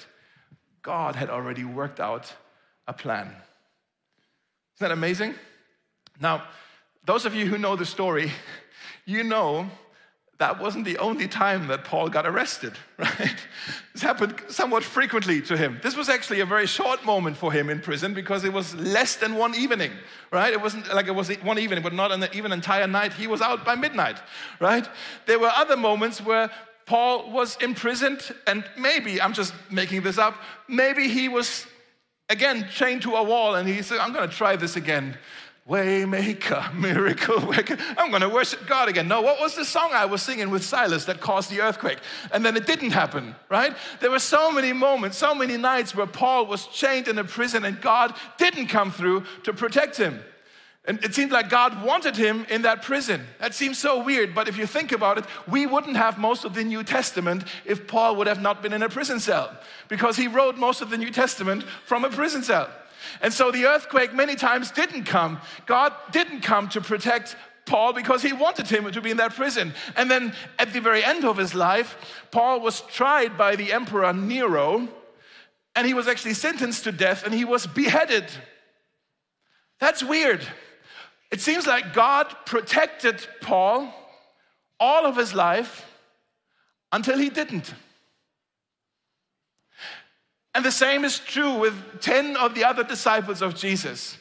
[0.83, 2.33] God had already worked out
[2.87, 3.27] a plan.
[3.27, 5.35] Isn't that amazing?
[6.21, 6.45] Now,
[7.05, 8.31] those of you who know the story,
[9.05, 9.71] you know
[10.38, 13.37] that wasn't the only time that Paul got arrested, right?
[13.92, 15.79] This happened somewhat frequently to him.
[15.83, 19.16] This was actually a very short moment for him in prison because it was less
[19.16, 19.92] than one evening,
[20.33, 20.53] right?
[20.53, 23.12] It wasn't like it was one evening, but not an, even entire night.
[23.12, 24.20] He was out by midnight,
[24.61, 24.88] right?
[25.27, 26.51] There were other moments where
[26.87, 30.35] Paul was imprisoned, and maybe, I'm just making this up,
[30.68, 31.66] maybe he was
[32.29, 35.16] again chained to a wall and he said, I'm gonna try this again.
[35.68, 37.79] Waymaker, miracle worker.
[37.96, 39.09] I'm going to worship God again.
[39.09, 41.98] No, what was the song I was singing with Silas that caused the earthquake?
[42.33, 43.74] And then it didn't happen, right?
[44.00, 47.64] There were so many moments, so many nights where Paul was chained in a prison
[47.64, 50.20] and God didn't come through to protect him.
[50.87, 53.27] And it seemed like God wanted him in that prison.
[53.38, 56.53] That seems so weird, but if you think about it, we wouldn't have most of
[56.53, 59.50] the New Testament if Paul would have not been in a prison cell,
[59.88, 62.68] because he wrote most of the New Testament from a prison cell.
[63.21, 65.40] And so the earthquake many times didn't come.
[65.67, 67.37] God didn't come to protect
[67.67, 69.73] Paul because he wanted him to be in that prison.
[69.97, 71.97] And then at the very end of his life,
[72.31, 74.88] Paul was tried by the emperor Nero,
[75.75, 78.27] and he was actually sentenced to death and he was beheaded.
[79.81, 80.47] That's weird.
[81.31, 83.93] It seems like God protected Paul
[84.79, 85.85] all of his life
[86.93, 87.75] until he didn't.
[90.55, 94.17] And the same is true with 10 of the other disciples of Jesus.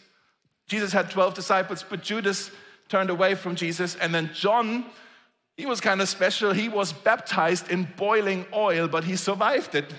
[0.67, 2.49] Jesus had 12 disciples, but Judas
[2.89, 3.95] turned away from Jesus.
[3.95, 4.85] And then John,
[5.57, 6.51] he was kind of special.
[6.51, 9.93] He was baptized in boiling oil, but he survived it.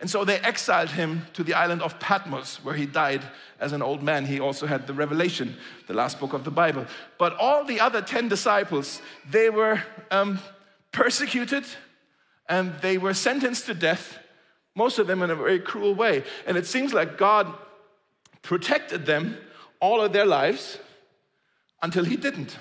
[0.00, 3.22] And so they exiled him to the island of Patmos, where he died
[3.60, 4.24] as an old man.
[4.24, 5.56] He also had the Revelation,
[5.86, 6.86] the last book of the Bible.
[7.18, 10.38] But all the other 10 disciples, they were um,
[10.90, 11.64] persecuted,
[12.48, 14.18] and they were sentenced to death,
[14.74, 16.24] most of them in a very cruel way.
[16.46, 17.52] And it seems like God
[18.42, 19.36] protected them
[19.80, 20.78] all of their lives
[21.82, 22.58] until He didn't.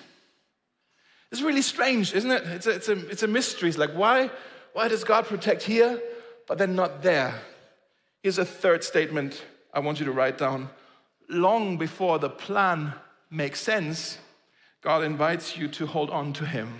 [1.31, 2.43] It's really strange, isn't it?
[2.47, 3.69] It's a, it's a, it's a mystery.
[3.69, 4.31] It's like, why,
[4.73, 6.01] why does God protect here,
[6.47, 7.39] but then not there?
[8.23, 9.43] Here's a third statement
[9.73, 10.69] I want you to write down.
[11.29, 12.93] Long before the plan
[13.29, 14.17] makes sense,
[14.81, 16.79] God invites you to hold on to Him.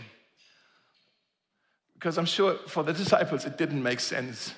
[1.94, 4.54] Because I'm sure for the disciples it didn't make sense.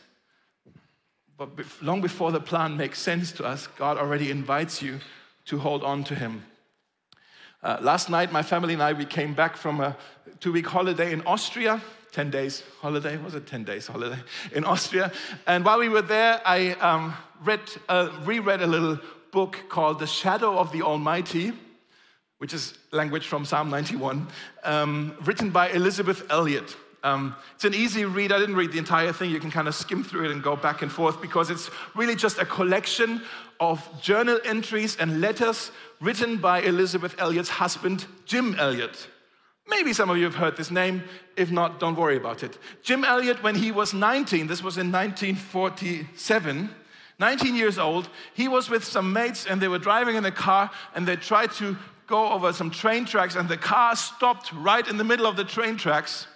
[1.41, 4.99] But long before the plan makes sense to us, God already invites you
[5.45, 6.45] to hold on to Him.
[7.63, 9.97] Uh, last night, my family and I, we came back from a
[10.39, 11.82] two week holiday in Austria.
[12.12, 14.19] 10 days holiday, was it 10 days holiday
[14.54, 15.12] in Austria?
[15.47, 18.99] And while we were there, I um, read, uh, reread a little
[19.32, 21.54] book called The Shadow of the Almighty,
[22.38, 24.27] which is language from Psalm 91,
[24.63, 26.75] um, written by Elisabeth Elliot.
[27.04, 28.32] Um, it's an easy read.
[28.32, 29.32] I didn't read the entire thing.
[29.32, 32.16] You can kind of skim through it and go back and forth because it's really
[32.16, 33.22] just a collection
[33.60, 39.08] of journal entries and letters written by Elisabeth Elliot's husband, Jim Elliot.
[39.68, 41.04] Maybe some of you have heard this name.
[41.38, 42.58] If not, don't worry about it.
[42.84, 46.70] Jim Elliot, when he was 19, this was in 1947,
[47.20, 50.70] 19 years old, he was with some mates and they were driving in a car
[50.94, 54.98] and they tried to go over some train tracks and the car stopped right in
[54.98, 56.28] the middle of the train tracks.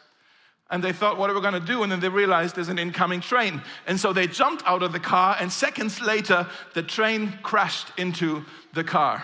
[0.72, 1.84] And they thought, what are we going to do?
[1.84, 3.62] And then they realized there's an incoming train.
[3.86, 8.44] And so they jumped out of the car, and seconds later, the train crashed into
[8.74, 9.24] the car.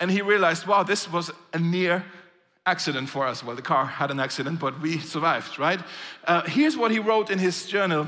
[0.00, 2.04] And he realized, wow, this was a near
[2.66, 3.42] accident for us.
[3.42, 5.80] Well, the car had an accident, but we survived, right?
[6.24, 8.06] Uh, here's what he wrote in his journal,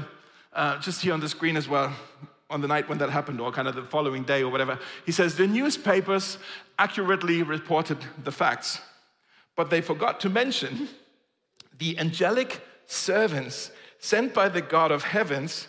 [0.53, 1.95] uh, just here on the screen as well,
[2.51, 4.79] on the night when that happened, or kind of the following day, or whatever.
[5.05, 6.39] He says, The newspapers
[6.79, 8.81] accurately reported the facts,
[9.57, 10.89] but they forgot to mention
[11.79, 15.69] the angelic servants sent by the God of heavens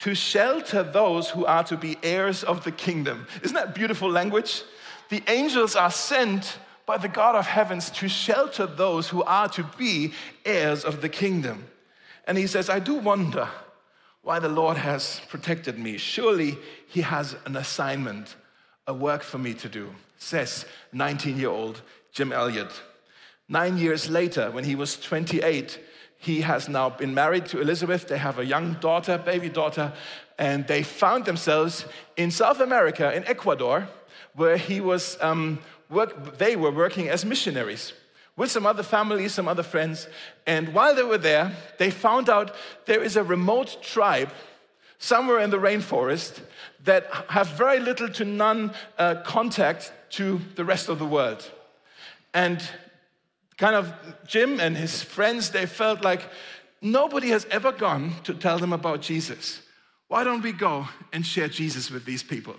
[0.00, 3.26] to shelter those who are to be heirs of the kingdom.
[3.42, 4.62] Isn't that beautiful language?
[5.08, 9.64] The angels are sent by the God of heavens to shelter those who are to
[9.76, 10.12] be
[10.44, 11.66] heirs of the kingdom.
[12.26, 13.48] And he says, I do wonder
[14.22, 15.96] why the Lord has protected me.
[15.96, 18.36] Surely he has an assignment,
[18.86, 21.82] a work for me to do, says 19 year old
[22.12, 22.70] Jim Elliot.
[23.48, 25.80] Nine years later, when he was 28,
[26.18, 28.08] he has now been married to Elisabeth.
[28.08, 29.92] They have a young daughter, baby daughter,
[30.38, 33.88] and they found themselves in South America, in Ecuador,
[34.34, 37.94] where he was, um, work, they were working as missionaries
[38.36, 40.08] with some other families, some other friends.
[40.46, 42.54] And while they were there, they found out
[42.86, 44.30] there is a remote tribe
[44.98, 46.40] somewhere in the rainforest
[46.84, 51.50] that have very little to none uh, contact to the rest of the world.
[52.34, 52.62] And
[53.58, 53.92] kind of
[54.26, 56.22] Jim and his friends, they felt like
[56.80, 59.60] nobody has ever gone to tell them about Jesus.
[60.06, 62.54] Why don't we go and share Jesus with these people?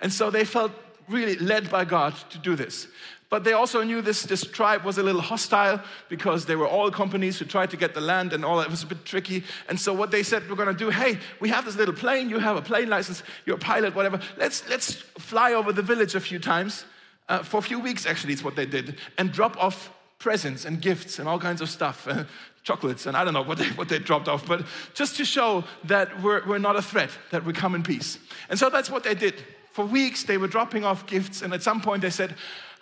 [0.00, 0.72] And so they felt
[1.08, 2.88] really led by God to do this.
[3.28, 6.92] But they also knew this, this tribe was a little hostile because they were all
[6.92, 8.68] companies who tried to get the land and all that.
[8.68, 9.42] It was a bit tricky.
[9.68, 12.30] And so what they said we're going to do, hey, we have this little plane,
[12.30, 14.20] you have a plane license, you're a pilot, whatever.
[14.36, 16.84] Let's, let's fly over the village a few times.
[17.28, 20.80] Uh, for a few weeks, actually, it's what they did, and drop off presents and
[20.80, 22.24] gifts and all kinds of stuff, uh,
[22.62, 25.64] chocolates, and I don't know what they, what they dropped off, but just to show
[25.84, 28.18] that we're, we're not a threat, that we come in peace.
[28.48, 29.44] And so that's what they did.
[29.72, 32.34] For weeks, they were dropping off gifts, and at some point, they said,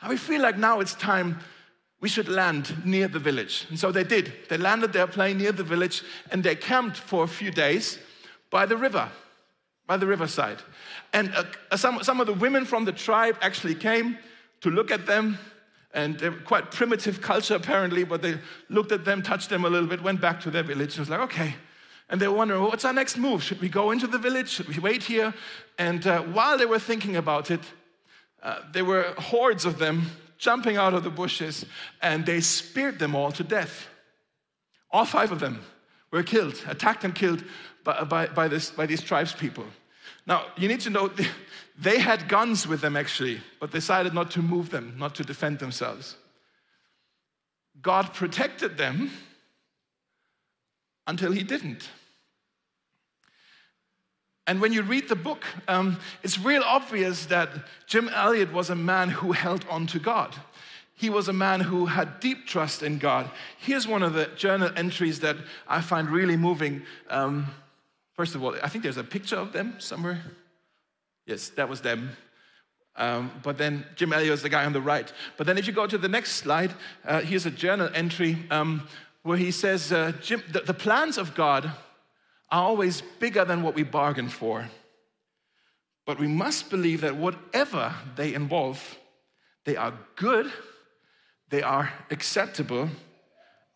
[0.09, 1.40] We feel like now it's time
[2.01, 3.66] we should land near the village.
[3.68, 4.33] And so they did.
[4.49, 7.99] They landed their plane near the village, and they camped for a few days
[8.51, 9.09] by the river,
[9.87, 10.59] by the riverside.
[11.12, 14.18] And uh, some, some of the women from the tribe actually came
[14.61, 15.38] to look at them
[15.94, 19.88] and they quite primitive culture apparently, but they looked at them, touched them a little
[19.88, 21.54] bit, went back to their village, and was like, okay.
[22.11, 23.42] And they were wondering, well, what's our next move?
[23.42, 24.50] Should we go into the village?
[24.50, 25.33] Should we wait here?
[25.78, 27.61] And uh, while they were thinking about it,
[28.42, 30.02] uh, there were hordes of them
[30.37, 31.64] jumping out of the bushes,
[32.02, 33.87] and they speared them all to death.
[34.90, 35.61] All five of them
[36.11, 37.42] were killed, attacked and killed
[37.85, 39.64] by, by, by, this, by these tribes people.
[40.26, 41.11] Now, you need to know
[41.77, 45.59] they had guns with them actually, but decided not to move them, not to defend
[45.59, 46.16] themselves.
[47.83, 49.11] God protected them
[51.07, 51.89] until He didn't.
[54.47, 57.51] And when you read the book, um, it's real obvious that
[57.87, 60.37] Jim Elliot was a man who held on to God.
[60.95, 63.31] He was a man who had deep trust in God.
[63.59, 66.83] Here's one of the journal entries that I find really moving.
[67.09, 67.47] Um,
[68.12, 70.22] first of all, I think there's a picture of them somewhere.
[71.27, 72.16] Yes, that was them.
[72.97, 75.12] Um, but then Jim Elliot is the guy on the right.
[75.37, 76.72] But then if you go to the next slide,
[77.05, 78.87] uh, here's a journal entry um,
[79.22, 81.64] where he says, uh, Jim, the, the plans of God
[82.51, 84.68] are always bigger than what we bargained for.
[86.07, 88.99] But we must believe that whatever they involve,
[89.64, 90.53] they are good,
[91.49, 92.91] they are acceptable,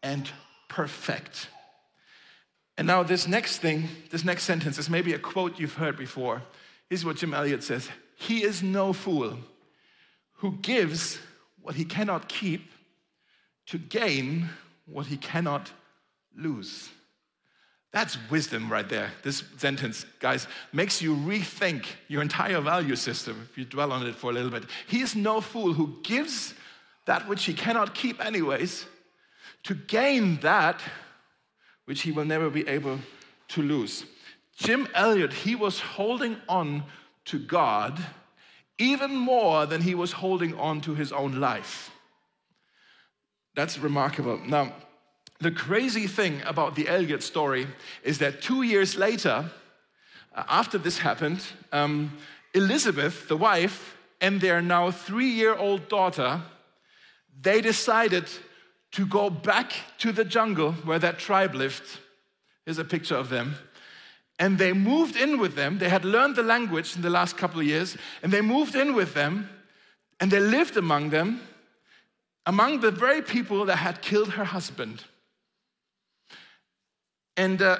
[0.03, 0.31] and
[0.69, 1.49] perfect.
[2.77, 6.43] And now, this next thing, this next sentence is maybe a quote you've heard before.
[6.89, 9.39] Here's what Jim Elliot says He is no fool
[10.35, 11.19] who gives
[11.61, 12.71] what he cannot keep
[13.67, 14.49] to gain
[14.87, 15.71] what he cannot
[16.35, 16.89] lose.
[17.93, 19.11] That's wisdom right there.
[19.23, 24.15] This sentence, guys, makes you rethink your entire value system if you dwell on it
[24.15, 24.65] for a little bit.
[24.87, 26.55] He is no fool who gives
[27.07, 28.85] that which he cannot keep, anyways,
[29.65, 30.81] to gain that
[31.87, 32.99] which he will never be able
[33.49, 34.05] to lose.
[34.59, 36.83] Jim Elliot, he was holding on
[37.27, 37.99] to God
[38.77, 41.91] even more than he was holding on to his own life.
[43.55, 44.39] That's remarkable.
[44.47, 44.73] Now,
[45.41, 47.69] the crazy thing about the Elliot story
[48.03, 49.49] is that two years later,
[50.35, 51.41] uh, after this happened,
[51.73, 52.19] um,
[52.53, 56.43] Elisabeth, the wife, and their now three year old daughter,
[57.41, 58.29] they decided
[58.91, 61.85] to go back to the jungle where that tribe lived.
[62.65, 63.55] Here's a picture of them.
[64.39, 65.79] And they moved in with them.
[65.79, 68.95] They had learned the language in the last couple of years, and they moved in
[68.95, 69.49] with them,
[70.21, 71.41] and they lived among them,
[72.47, 75.05] among the very people that had killed her husband.
[77.37, 77.79] And uh,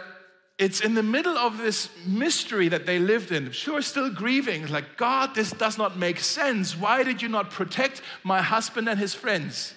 [0.59, 4.97] it's in the middle of this mystery that they lived in, sure, still grieving, like,
[4.97, 6.77] God, this does not make sense.
[6.77, 9.75] Why did you not protect my husband and his friends?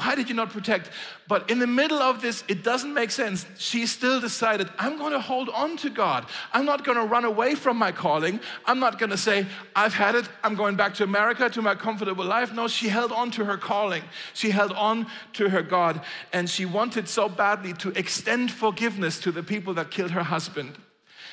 [0.00, 0.88] Why did you not protect?
[1.28, 3.44] But in the middle of this, it doesn't make sense.
[3.58, 6.24] She still decided, I'm going to hold on to God.
[6.54, 8.40] I'm not going to run away from my calling.
[8.64, 9.46] I'm not going to say,
[9.76, 10.26] I've had it.
[10.42, 12.54] I'm going back to America to my comfortable life.
[12.54, 14.02] No, she held on to her calling.
[14.32, 16.00] She held on to her God.
[16.32, 20.78] And she wanted so badly to extend forgiveness to the people that killed her husband.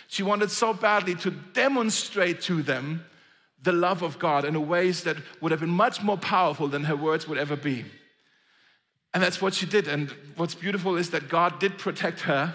[0.09, 3.05] She wanted so badly to demonstrate to them
[3.63, 6.83] the love of God in a ways that would have been much more powerful than
[6.83, 7.85] her words would ever be.
[9.13, 9.87] And that's what she did.
[9.87, 12.53] And what's beautiful is that God did protect her.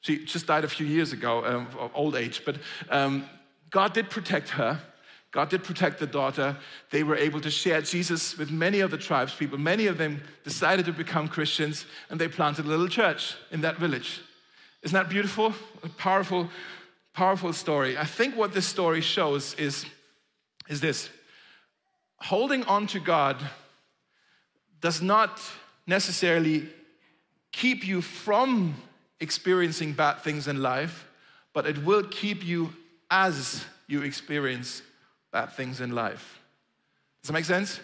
[0.00, 2.56] She just died a few years ago, um, of old age, but
[2.90, 3.28] um,
[3.70, 4.80] God did protect her.
[5.32, 6.56] God did protect the daughter.
[6.90, 9.58] They were able to share Jesus with many of the tribes people.
[9.58, 13.76] Many of them decided to become Christians and they planted a little church in that
[13.76, 14.22] village.
[14.82, 15.52] Isn't that beautiful?
[15.82, 16.48] A powerful,
[17.12, 17.98] powerful story.
[17.98, 19.84] I think what this story shows is,
[20.68, 21.10] is this
[22.20, 23.36] holding on to God
[24.80, 25.40] does not
[25.86, 26.68] necessarily
[27.52, 28.74] keep you from
[29.20, 31.06] experiencing bad things in life,
[31.52, 32.72] but it will keep you
[33.10, 34.82] as you experience
[35.32, 36.40] bad things in life.
[37.22, 37.80] Does that make sense?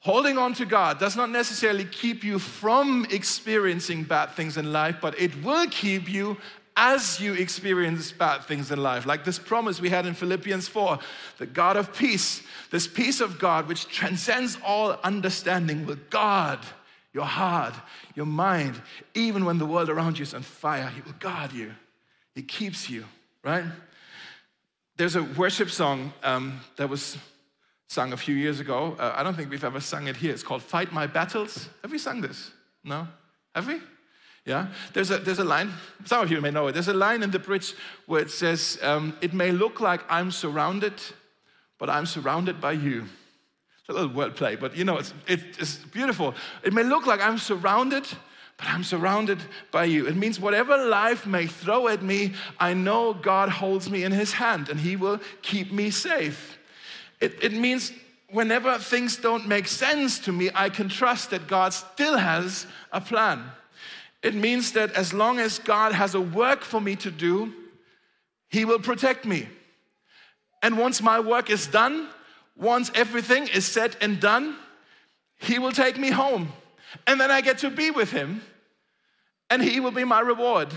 [0.00, 4.96] Holding on to God does not necessarily keep you from experiencing bad things in life,
[5.00, 6.36] but it will keep you
[6.76, 9.06] as you experience bad things in life.
[9.06, 10.98] Like this promise we had in Philippians 4
[11.38, 16.58] the God of peace, this peace of God which transcends all understanding, will guard
[17.12, 17.74] your heart,
[18.14, 18.80] your mind,
[19.14, 21.72] even when the world around you is on fire, He will guard you.
[22.34, 23.04] He keeps you,
[23.44, 23.64] right?
[24.96, 27.18] There's a worship song um, that was
[27.88, 28.96] sung a few years ago.
[28.98, 30.32] Uh, I don't think we've ever sung it here.
[30.32, 31.68] It's called Fight My Battles.
[31.82, 32.50] Have we sung this?
[32.84, 33.06] No?
[33.54, 33.80] Have we?
[34.46, 34.68] Yeah?
[34.92, 35.70] There's a, there's a line,
[36.04, 36.72] some of you may know it.
[36.72, 37.74] There's a line in the bridge
[38.06, 40.94] where it says, um, It may look like I'm surrounded,
[41.78, 43.04] but I'm surrounded by you.
[43.82, 46.34] It's a little wordplay, but you know, it's, it's beautiful.
[46.62, 48.06] It may look like I'm surrounded,
[48.56, 49.40] but I'm surrounded
[49.72, 50.06] by you.
[50.06, 54.32] It means whatever life may throw at me, I know God holds me in his
[54.34, 56.58] hand and he will keep me safe.
[57.20, 57.92] It, it means
[58.30, 63.00] whenever things don't make sense to me, I can trust that God still has a
[63.00, 63.42] plan.
[64.22, 67.52] It means that as long as God has a work for me to do,
[68.48, 69.48] he will protect me.
[70.62, 72.08] And once my work is done,
[72.56, 74.56] once everything is said and done,
[75.38, 76.52] he will take me home.
[77.06, 78.42] And then I get to be with him,
[79.50, 80.68] and he will be my reward.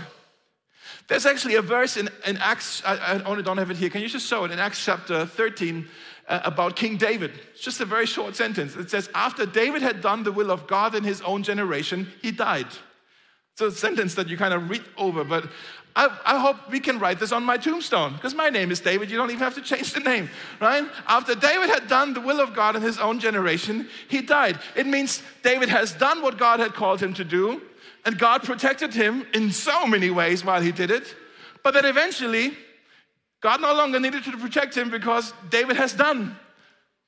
[1.08, 3.90] There's actually a verse in, in Acts, I, I, only don't have it here.
[3.90, 5.86] Can you just show it in Acts chapter 13
[6.28, 7.32] uh, about King David?
[7.52, 8.74] It's just a very short sentence.
[8.74, 12.32] It says, After David had done the will of God in his own generation, he
[12.32, 12.66] died.
[13.52, 15.48] It's a sentence that you kind of read over, but
[15.96, 19.10] I, I, hope we can write this on my tombstone because my name is David.
[19.10, 20.28] You don't even have to change the name,
[20.60, 20.84] right?
[21.08, 24.60] After David had done the will of God in his own generation, he died.
[24.76, 27.62] It means David has done what God had called him to do,
[28.04, 31.16] and God protected him in so many ways while he did it.
[31.64, 32.52] But then eventually,
[33.40, 36.36] God no longer needed to protect him because David has done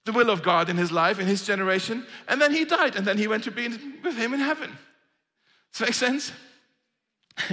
[0.07, 3.07] the will of God in his life, in his generation, and then he died, and
[3.07, 3.69] then he went to be
[4.03, 4.71] with him in heaven.
[5.75, 6.33] Does that make sense?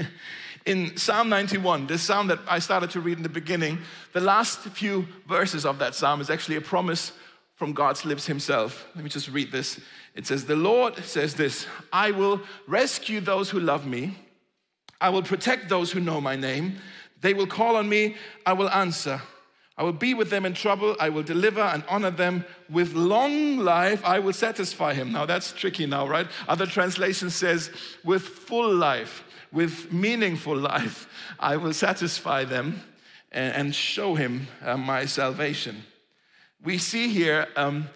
[0.66, 3.80] in Psalm 91, this psalm that I started to read in the beginning,
[4.14, 7.12] the last few verses of that psalm is actually a promise
[7.56, 8.88] from God's lips himself.
[8.96, 9.80] Let me just read this.
[10.16, 14.18] It says, The Lord says this I will rescue those who love me,
[15.00, 16.78] I will protect those who know my name.
[17.22, 19.22] They will call on me, I will answer.
[19.78, 20.96] I will be with them in trouble.
[21.02, 24.02] I will deliver and honor them with long life.
[24.06, 25.12] I will satisfy him.
[25.12, 26.28] Now that's tricky now, right?
[26.48, 27.72] Other translation says
[28.04, 29.25] with full life,
[29.56, 31.08] with meaningful life.
[31.40, 32.82] I will satisfy them
[33.32, 35.84] and, show him uh, my salvation.
[36.64, 37.90] We see here, um,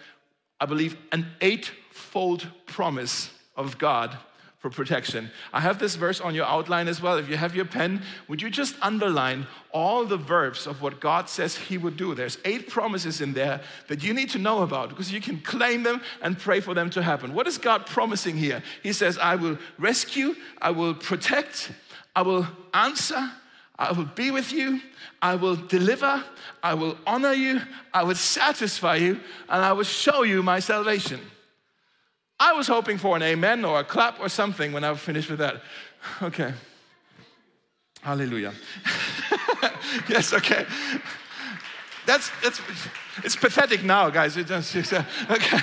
[0.59, 4.17] I believe, an eightfold promise of God
[4.59, 5.31] for protection.
[5.53, 7.17] I have this verse on your outline as well.
[7.17, 11.29] If you have your pen, would you just underline all the verbs of what God
[11.29, 12.13] says He would do?
[12.13, 15.83] There's eight promises in there that you need to know about because you can claim
[15.83, 17.33] them and pray for them to happen.
[17.33, 18.61] What is God promising here?
[18.83, 21.71] He says, I will rescue, I will protect,
[22.13, 23.31] I will answer,
[23.77, 24.81] I will be with you,
[25.21, 26.21] I will deliver,
[26.61, 27.61] I will honor you,
[27.93, 31.21] I will satisfy you, and I will show you my salvation.
[32.39, 35.39] I was hoping for an amen or a clap or something when I finished with
[35.39, 35.61] that.
[36.21, 36.53] Okay.
[38.01, 38.53] Hallelujah.
[40.09, 40.65] yes, okay.
[42.05, 42.61] That's, that's,
[43.23, 44.37] it's pathetic now, guys.
[44.37, 45.59] It just, uh, okay.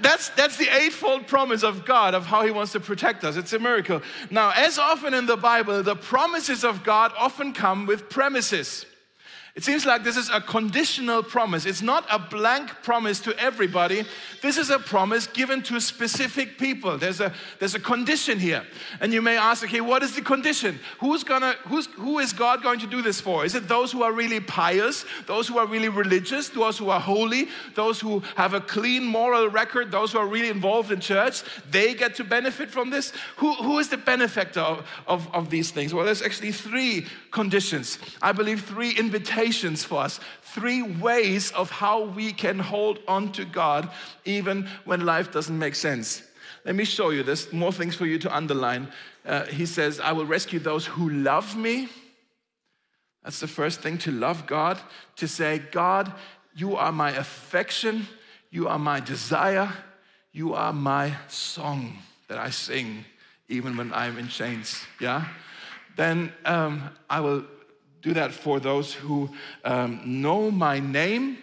[0.00, 3.36] That's, that's the eightfold promise of God of how He wants to protect us.
[3.36, 4.02] It's a miracle.
[4.30, 8.84] Now, as often in the Bible, the promises of God often come with premises.
[9.54, 11.64] It seems like this is a conditional promise.
[11.64, 14.04] It's not a blank promise to everybody.
[14.42, 16.98] This is a promise given to specific people.
[16.98, 18.64] There's a, there's a condition here.
[19.00, 20.80] And you may ask, okay, what is the condition?
[20.98, 23.44] Who's gonna, who's, who is God going to do this for?
[23.44, 26.98] Is it those who are really pious, those who are really religious, those who are
[26.98, 27.46] holy,
[27.76, 31.44] those who have a clean moral record, those who are really involved in church?
[31.70, 33.12] They get to benefit from this?
[33.36, 35.94] Who, who is the benefactor of, of, of these things?
[35.94, 38.00] Well, there's actually three conditions.
[38.20, 43.32] I believe three invitations invitations for us, three ways of how we can hold on
[43.32, 43.90] to God
[44.24, 46.22] even when life doesn't make sense.
[46.64, 48.88] Let me show you this, more things for you to underline.
[49.26, 51.88] Uh, he says, I will rescue those who love me.
[53.22, 54.78] That's the first thing to love God,
[55.16, 56.12] to say, God,
[56.56, 58.06] you are my affection,
[58.50, 59.72] you are my desire,
[60.32, 63.04] you are my song that I sing
[63.48, 64.84] even when I'm in chains.
[65.00, 65.26] Yeah?
[65.96, 67.44] Then um, I will
[68.04, 69.30] do that for those who
[69.64, 71.38] um, know my name.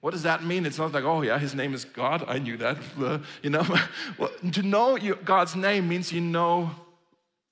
[0.00, 0.64] What does that mean?
[0.64, 2.24] It's not like, oh, yeah, his name is God.
[2.26, 2.78] I knew that.
[2.98, 3.64] Uh, you know,
[4.18, 6.70] well, to know God's name means you know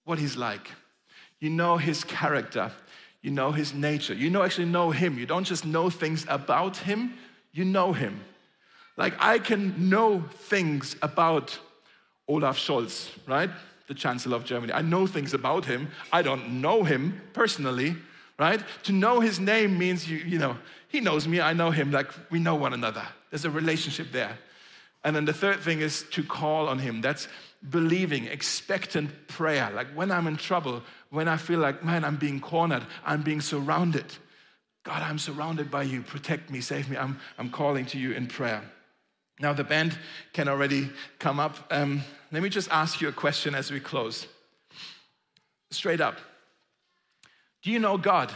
[0.05, 0.71] what he's like,
[1.41, 2.73] you know his character,
[3.21, 4.15] you know his nature.
[4.15, 5.19] You know, actually know him.
[5.19, 7.15] You don't just know things about him,
[7.53, 8.21] you know him.
[8.97, 11.59] Like, I can know things about
[12.29, 13.51] Olaf Scholz, right?
[13.89, 14.73] The Chancellor of Germany.
[14.73, 15.89] I know things about him.
[16.11, 17.97] I don't know him personally,
[18.39, 18.63] right?
[18.85, 20.57] To know his name means you, you know,
[20.89, 23.07] he knows me, I know him, like we know one another.
[23.31, 24.39] There's a relationship there.
[25.03, 27.01] And then the third thing is to call on him.
[27.01, 27.29] That's
[27.69, 29.71] believing, expectant prayer.
[29.75, 33.41] Like when I'm in trouble, when I feel like, man, I'm being cornered, I'm being
[33.41, 34.07] surrounded.
[34.85, 36.03] God, I'm surrounded by you.
[36.03, 36.97] Protect me, save me.
[36.97, 38.63] I'm, I'm calling to you in prayer.
[39.41, 39.99] Now, the band
[40.33, 41.57] can already come up.
[41.71, 44.27] Um, let me just ask you a question as we close.
[45.71, 46.19] Straight up.
[47.65, 48.31] Do you know God?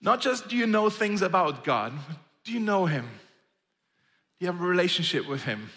[0.00, 1.92] Not just do you know things about God,
[2.44, 3.04] do you know Him?
[4.38, 5.68] Do you have a relationship with Him?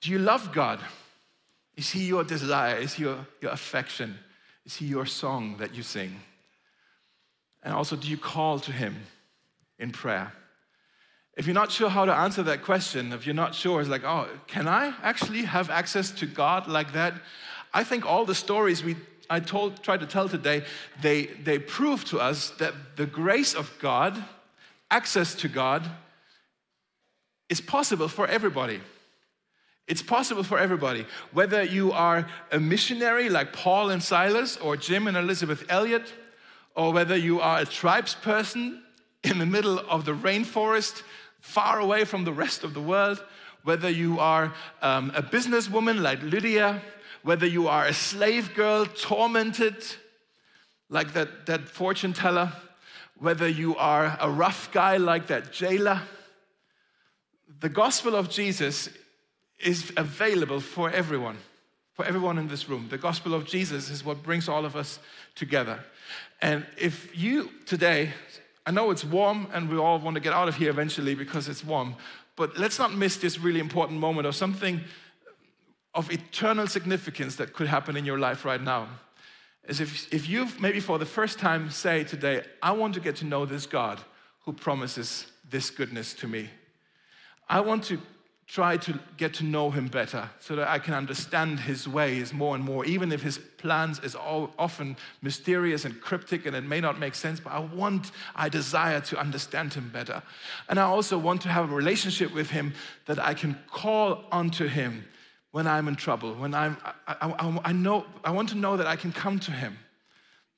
[0.00, 0.80] Do you love God?
[1.76, 2.76] Is He your desire?
[2.76, 4.18] Is He your, your affection?
[4.64, 6.18] Is He your song that you sing?
[7.62, 8.96] And also, do you call to Him
[9.78, 10.32] in prayer?
[11.36, 14.04] If you're not sure how to answer that question, if you're not sure, it's like,
[14.04, 17.14] oh, can I actually have access to God like that?
[17.74, 18.96] I think all the stories we
[19.32, 20.62] I told, tried to tell today,
[21.00, 24.22] they, they prove to us that the grace of God,
[24.90, 25.82] access to God,
[27.48, 28.78] is possible for everybody.
[29.88, 31.06] It's possible for everybody.
[31.32, 36.12] Whether you are a missionary like Paul and Silas, or Jim and Elisabeth Elliot,
[36.76, 38.82] or whether you are a tribes person
[39.24, 41.04] in the middle of the rainforest,
[41.40, 43.24] far away from the rest of the world,
[43.64, 44.52] whether you are
[44.82, 46.82] um, a businesswoman like Lydia,
[47.22, 49.76] whether you are a slave girl tormented
[50.88, 52.52] like that, that fortune teller,
[53.18, 56.02] whether you are a rough guy like that jailer,
[57.60, 58.88] the gospel of Jesus
[59.60, 61.38] is available for everyone,
[61.94, 62.88] for everyone in this room.
[62.90, 64.98] The gospel of Jesus is what brings all of us
[65.36, 65.78] together.
[66.40, 68.12] And if you today,
[68.66, 71.48] I know it's warm and we all want to get out of here eventually because
[71.48, 71.94] it's warm,
[72.36, 74.80] but let's not miss this really important moment of something
[75.94, 78.88] of eternal significance that could happen in your life right now
[79.66, 83.16] is if, if you maybe for the first time say today, I want to get
[83.16, 84.00] to know this God
[84.44, 86.50] who promises this goodness to me.
[87.48, 88.00] I want to
[88.48, 92.54] try to get to know him better so that I can understand his ways more
[92.54, 96.80] and more, even if his plans is all often mysterious and cryptic and it may
[96.80, 100.22] not make sense, but I want, I desire to understand him better.
[100.68, 102.74] And I also want to have a relationship with him
[103.06, 105.04] that I can call onto him
[105.52, 106.76] when I'm in trouble, when I'm,
[107.06, 109.78] I, I, I, know, I want to know that I can come to him,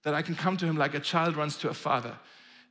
[0.04, 2.16] that I can come to him like a child runs to a father.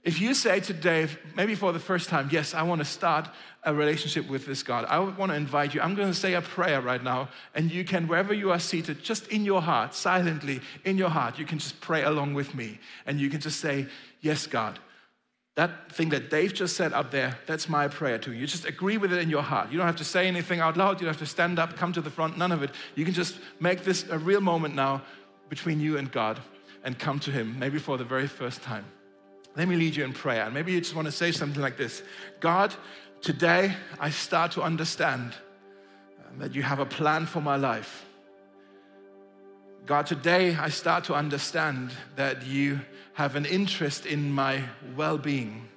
[0.03, 3.29] If you say today, maybe for the first time, yes, I want to start
[3.63, 5.79] a relationship with this God, I want to invite you.
[5.79, 9.01] I'm going to say a prayer right now, and you can, wherever you are seated,
[9.01, 12.79] just in your heart, silently in your heart, you can just pray along with me.
[13.05, 13.87] And you can just say,
[14.19, 14.79] Yes, God.
[15.55, 18.39] That thing that Dave just said up there, that's my prayer to you.
[18.39, 19.71] You just agree with it in your heart.
[19.71, 20.99] You don't have to say anything out loud.
[20.99, 22.71] You don't have to stand up, come to the front, none of it.
[22.95, 25.03] You can just make this a real moment now
[25.49, 26.39] between you and God
[26.83, 28.85] and come to Him, maybe for the very first time.
[29.55, 30.43] Let me lead you in prayer.
[30.45, 32.01] And maybe you just want to say something like this
[32.39, 32.73] God,
[33.21, 35.33] today I start to understand
[36.39, 38.05] that you have a plan for my life.
[39.85, 42.79] God, today I start to understand that you
[43.13, 44.63] have an interest in my
[44.95, 45.67] well being.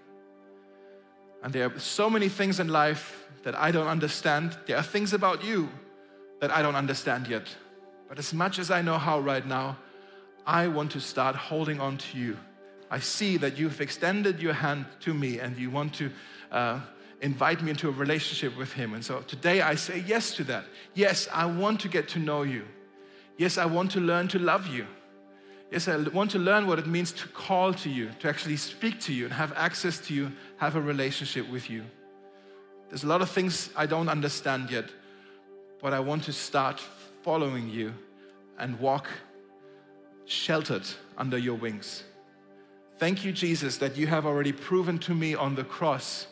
[1.42, 4.56] And there are so many things in life that I don't understand.
[4.66, 5.68] There are things about you
[6.40, 7.46] that I don't understand yet.
[8.08, 9.76] But as much as I know how right now,
[10.46, 12.36] I want to start holding on to you.
[12.90, 16.10] I see that you've extended your hand to me and you want to
[16.52, 16.80] uh,
[17.20, 18.94] invite me into a relationship with Him.
[18.94, 20.64] And so today I say yes to that.
[20.94, 22.64] Yes, I want to get to know you.
[23.36, 24.86] Yes, I want to learn to love you.
[25.70, 29.00] Yes, I want to learn what it means to call to you, to actually speak
[29.00, 31.84] to you and have access to you, have a relationship with you.
[32.88, 34.84] There's a lot of things I don't understand yet,
[35.82, 36.80] but I want to start
[37.22, 37.92] following you
[38.58, 39.08] and walk
[40.24, 40.86] sheltered
[41.18, 42.04] under your wings.
[42.98, 46.28] Thank you, Jesus, that you have already proven to me on the cross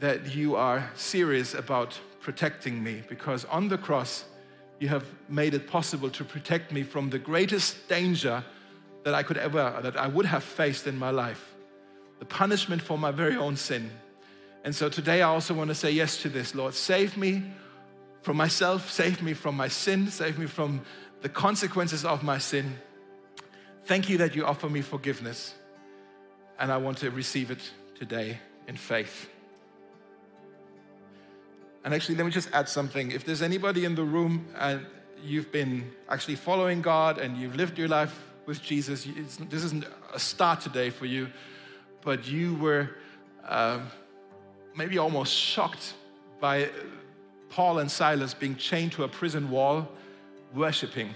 [0.00, 4.24] that you are serious about protecting me because on the cross,
[4.82, 8.42] you have made it possible to protect me from the greatest danger
[9.04, 11.54] that I could ever, that I would have faced in my life
[12.18, 13.90] the punishment for my very own sin.
[14.64, 16.74] And so today I also want to say yes to this, Lord.
[16.74, 17.44] Save me
[18.22, 20.80] from myself, save me from my sin, save me from
[21.20, 22.76] the consequences of my sin.
[23.84, 25.54] Thank you that you offer me forgiveness.
[26.58, 29.31] And I want to receive it today in faith.
[31.84, 33.10] And actually, let me just add something.
[33.10, 34.86] If there's anybody in the room and
[35.22, 39.06] you've been actually following God and you've lived your life with Jesus,
[39.50, 41.28] this isn't a start today for you,
[42.02, 42.90] but you were
[43.48, 43.80] uh,
[44.76, 45.94] maybe almost shocked
[46.40, 46.68] by
[47.50, 49.88] Paul and Silas being chained to a prison wall,
[50.54, 51.10] worshiping.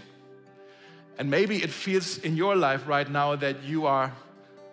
[1.19, 4.13] And maybe it feels in your life right now that you are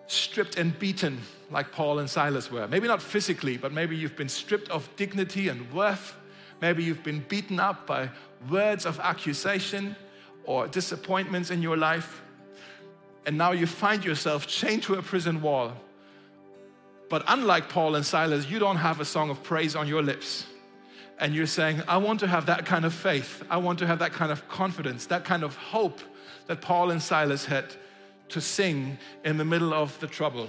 [0.06, 2.66] stripped and beaten like Paul and Silas were.
[2.68, 6.16] Maybe not physically, but maybe you've been stripped of dignity and worth.
[6.60, 8.10] Maybe you've been beaten up by
[8.50, 9.96] words of accusation
[10.44, 12.22] or disappointments in your life.
[13.26, 15.72] And now you find yourself chained to a prison wall.
[17.08, 20.46] But unlike Paul and Silas, you don't have a song of praise on your lips.
[21.18, 23.42] And you're saying, I want to have that kind of faith.
[23.48, 26.00] I want to have that kind of confidence, that kind of hope
[26.46, 27.66] that Paul and Silas had
[28.34, 30.48] to sing in the middle of the trouble,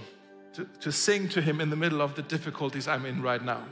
[0.54, 3.64] to, to sing to Him in the middle of the difficulties I'm in right now.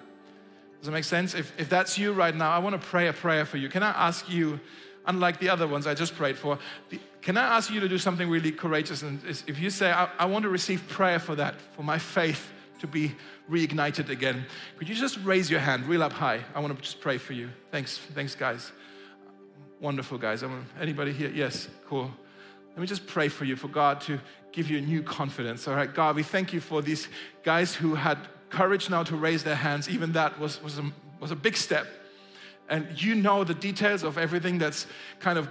[0.78, 1.34] Does that make sense?
[1.34, 3.70] If, if that's you right now, I want to pray a prayer for you.
[3.70, 4.60] Can I ask you,
[5.08, 6.60] unlike the other ones I just prayed for,
[7.24, 9.02] can I ask you to do something really courageous?
[9.02, 12.52] And if you say, I, I want to receive prayer for that, for my faith
[12.82, 13.16] to be
[13.50, 14.46] reignited again,
[14.78, 16.42] could you just raise your hand real up high?
[16.54, 17.50] I want to just pray for you.
[17.72, 18.72] Thanks, thanks, guys.
[19.80, 20.44] Wonderful, guys.
[20.80, 21.32] Anybody here?
[21.34, 22.12] Yes, cool.
[22.76, 24.20] Let me just pray for you, for God to
[24.52, 25.68] give you a new confidence.
[25.68, 27.08] All right, God, we thank you for these
[27.44, 28.18] guys who had
[28.50, 29.88] courage now to raise their hands.
[29.90, 31.88] Even that was, was, a, was a big step.
[32.70, 34.88] And you know the details of everything that's
[35.20, 35.48] kind of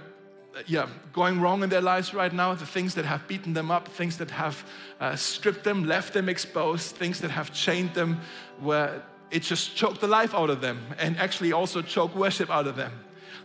[0.67, 3.87] yeah, going wrong in their lives right now, the things that have beaten them up,
[3.87, 4.63] things that have
[4.99, 8.19] uh, stripped them, left them exposed, things that have chained them,
[8.59, 9.01] where
[9.31, 12.75] it just choked the life out of them and actually also choked worship out of
[12.75, 12.91] them.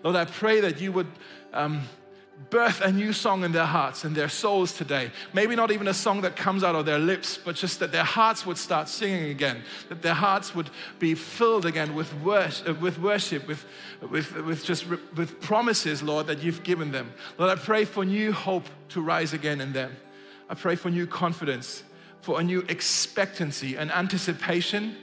[0.02, 1.08] Lord, I pray that you would
[1.52, 1.82] um,
[2.50, 5.10] birth a new song in their hearts and their souls today.
[5.32, 8.04] Maybe not even a song that comes out of their lips, but just that their
[8.04, 12.74] hearts would start singing again, that their hearts would be filled again with worship, uh,
[12.74, 13.64] with, worship, with,
[14.10, 17.12] with, with just with promises, Lord, that you've given them.
[17.38, 19.96] Lord, I pray for new hope to rise again in them.
[20.48, 21.82] I pray for new confidence,
[22.20, 24.96] for a new expectancy and anticipation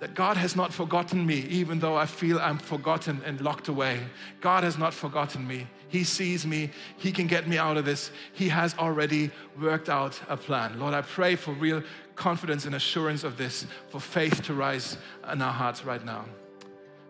[0.00, 4.00] that God has not forgotten me, even though I feel I'm forgotten and locked away.
[4.40, 5.66] God has not forgotten me.
[5.88, 6.70] He sees me.
[6.98, 8.10] He can get me out of this.
[8.32, 9.30] He has already
[9.60, 10.78] worked out a plan.
[10.78, 11.82] Lord, I pray for real
[12.14, 14.98] confidence and assurance of this, for faith to rise
[15.32, 16.24] in our hearts right now.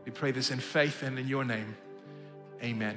[0.05, 1.77] We pray this in faith and in your name.
[2.63, 2.87] Amen.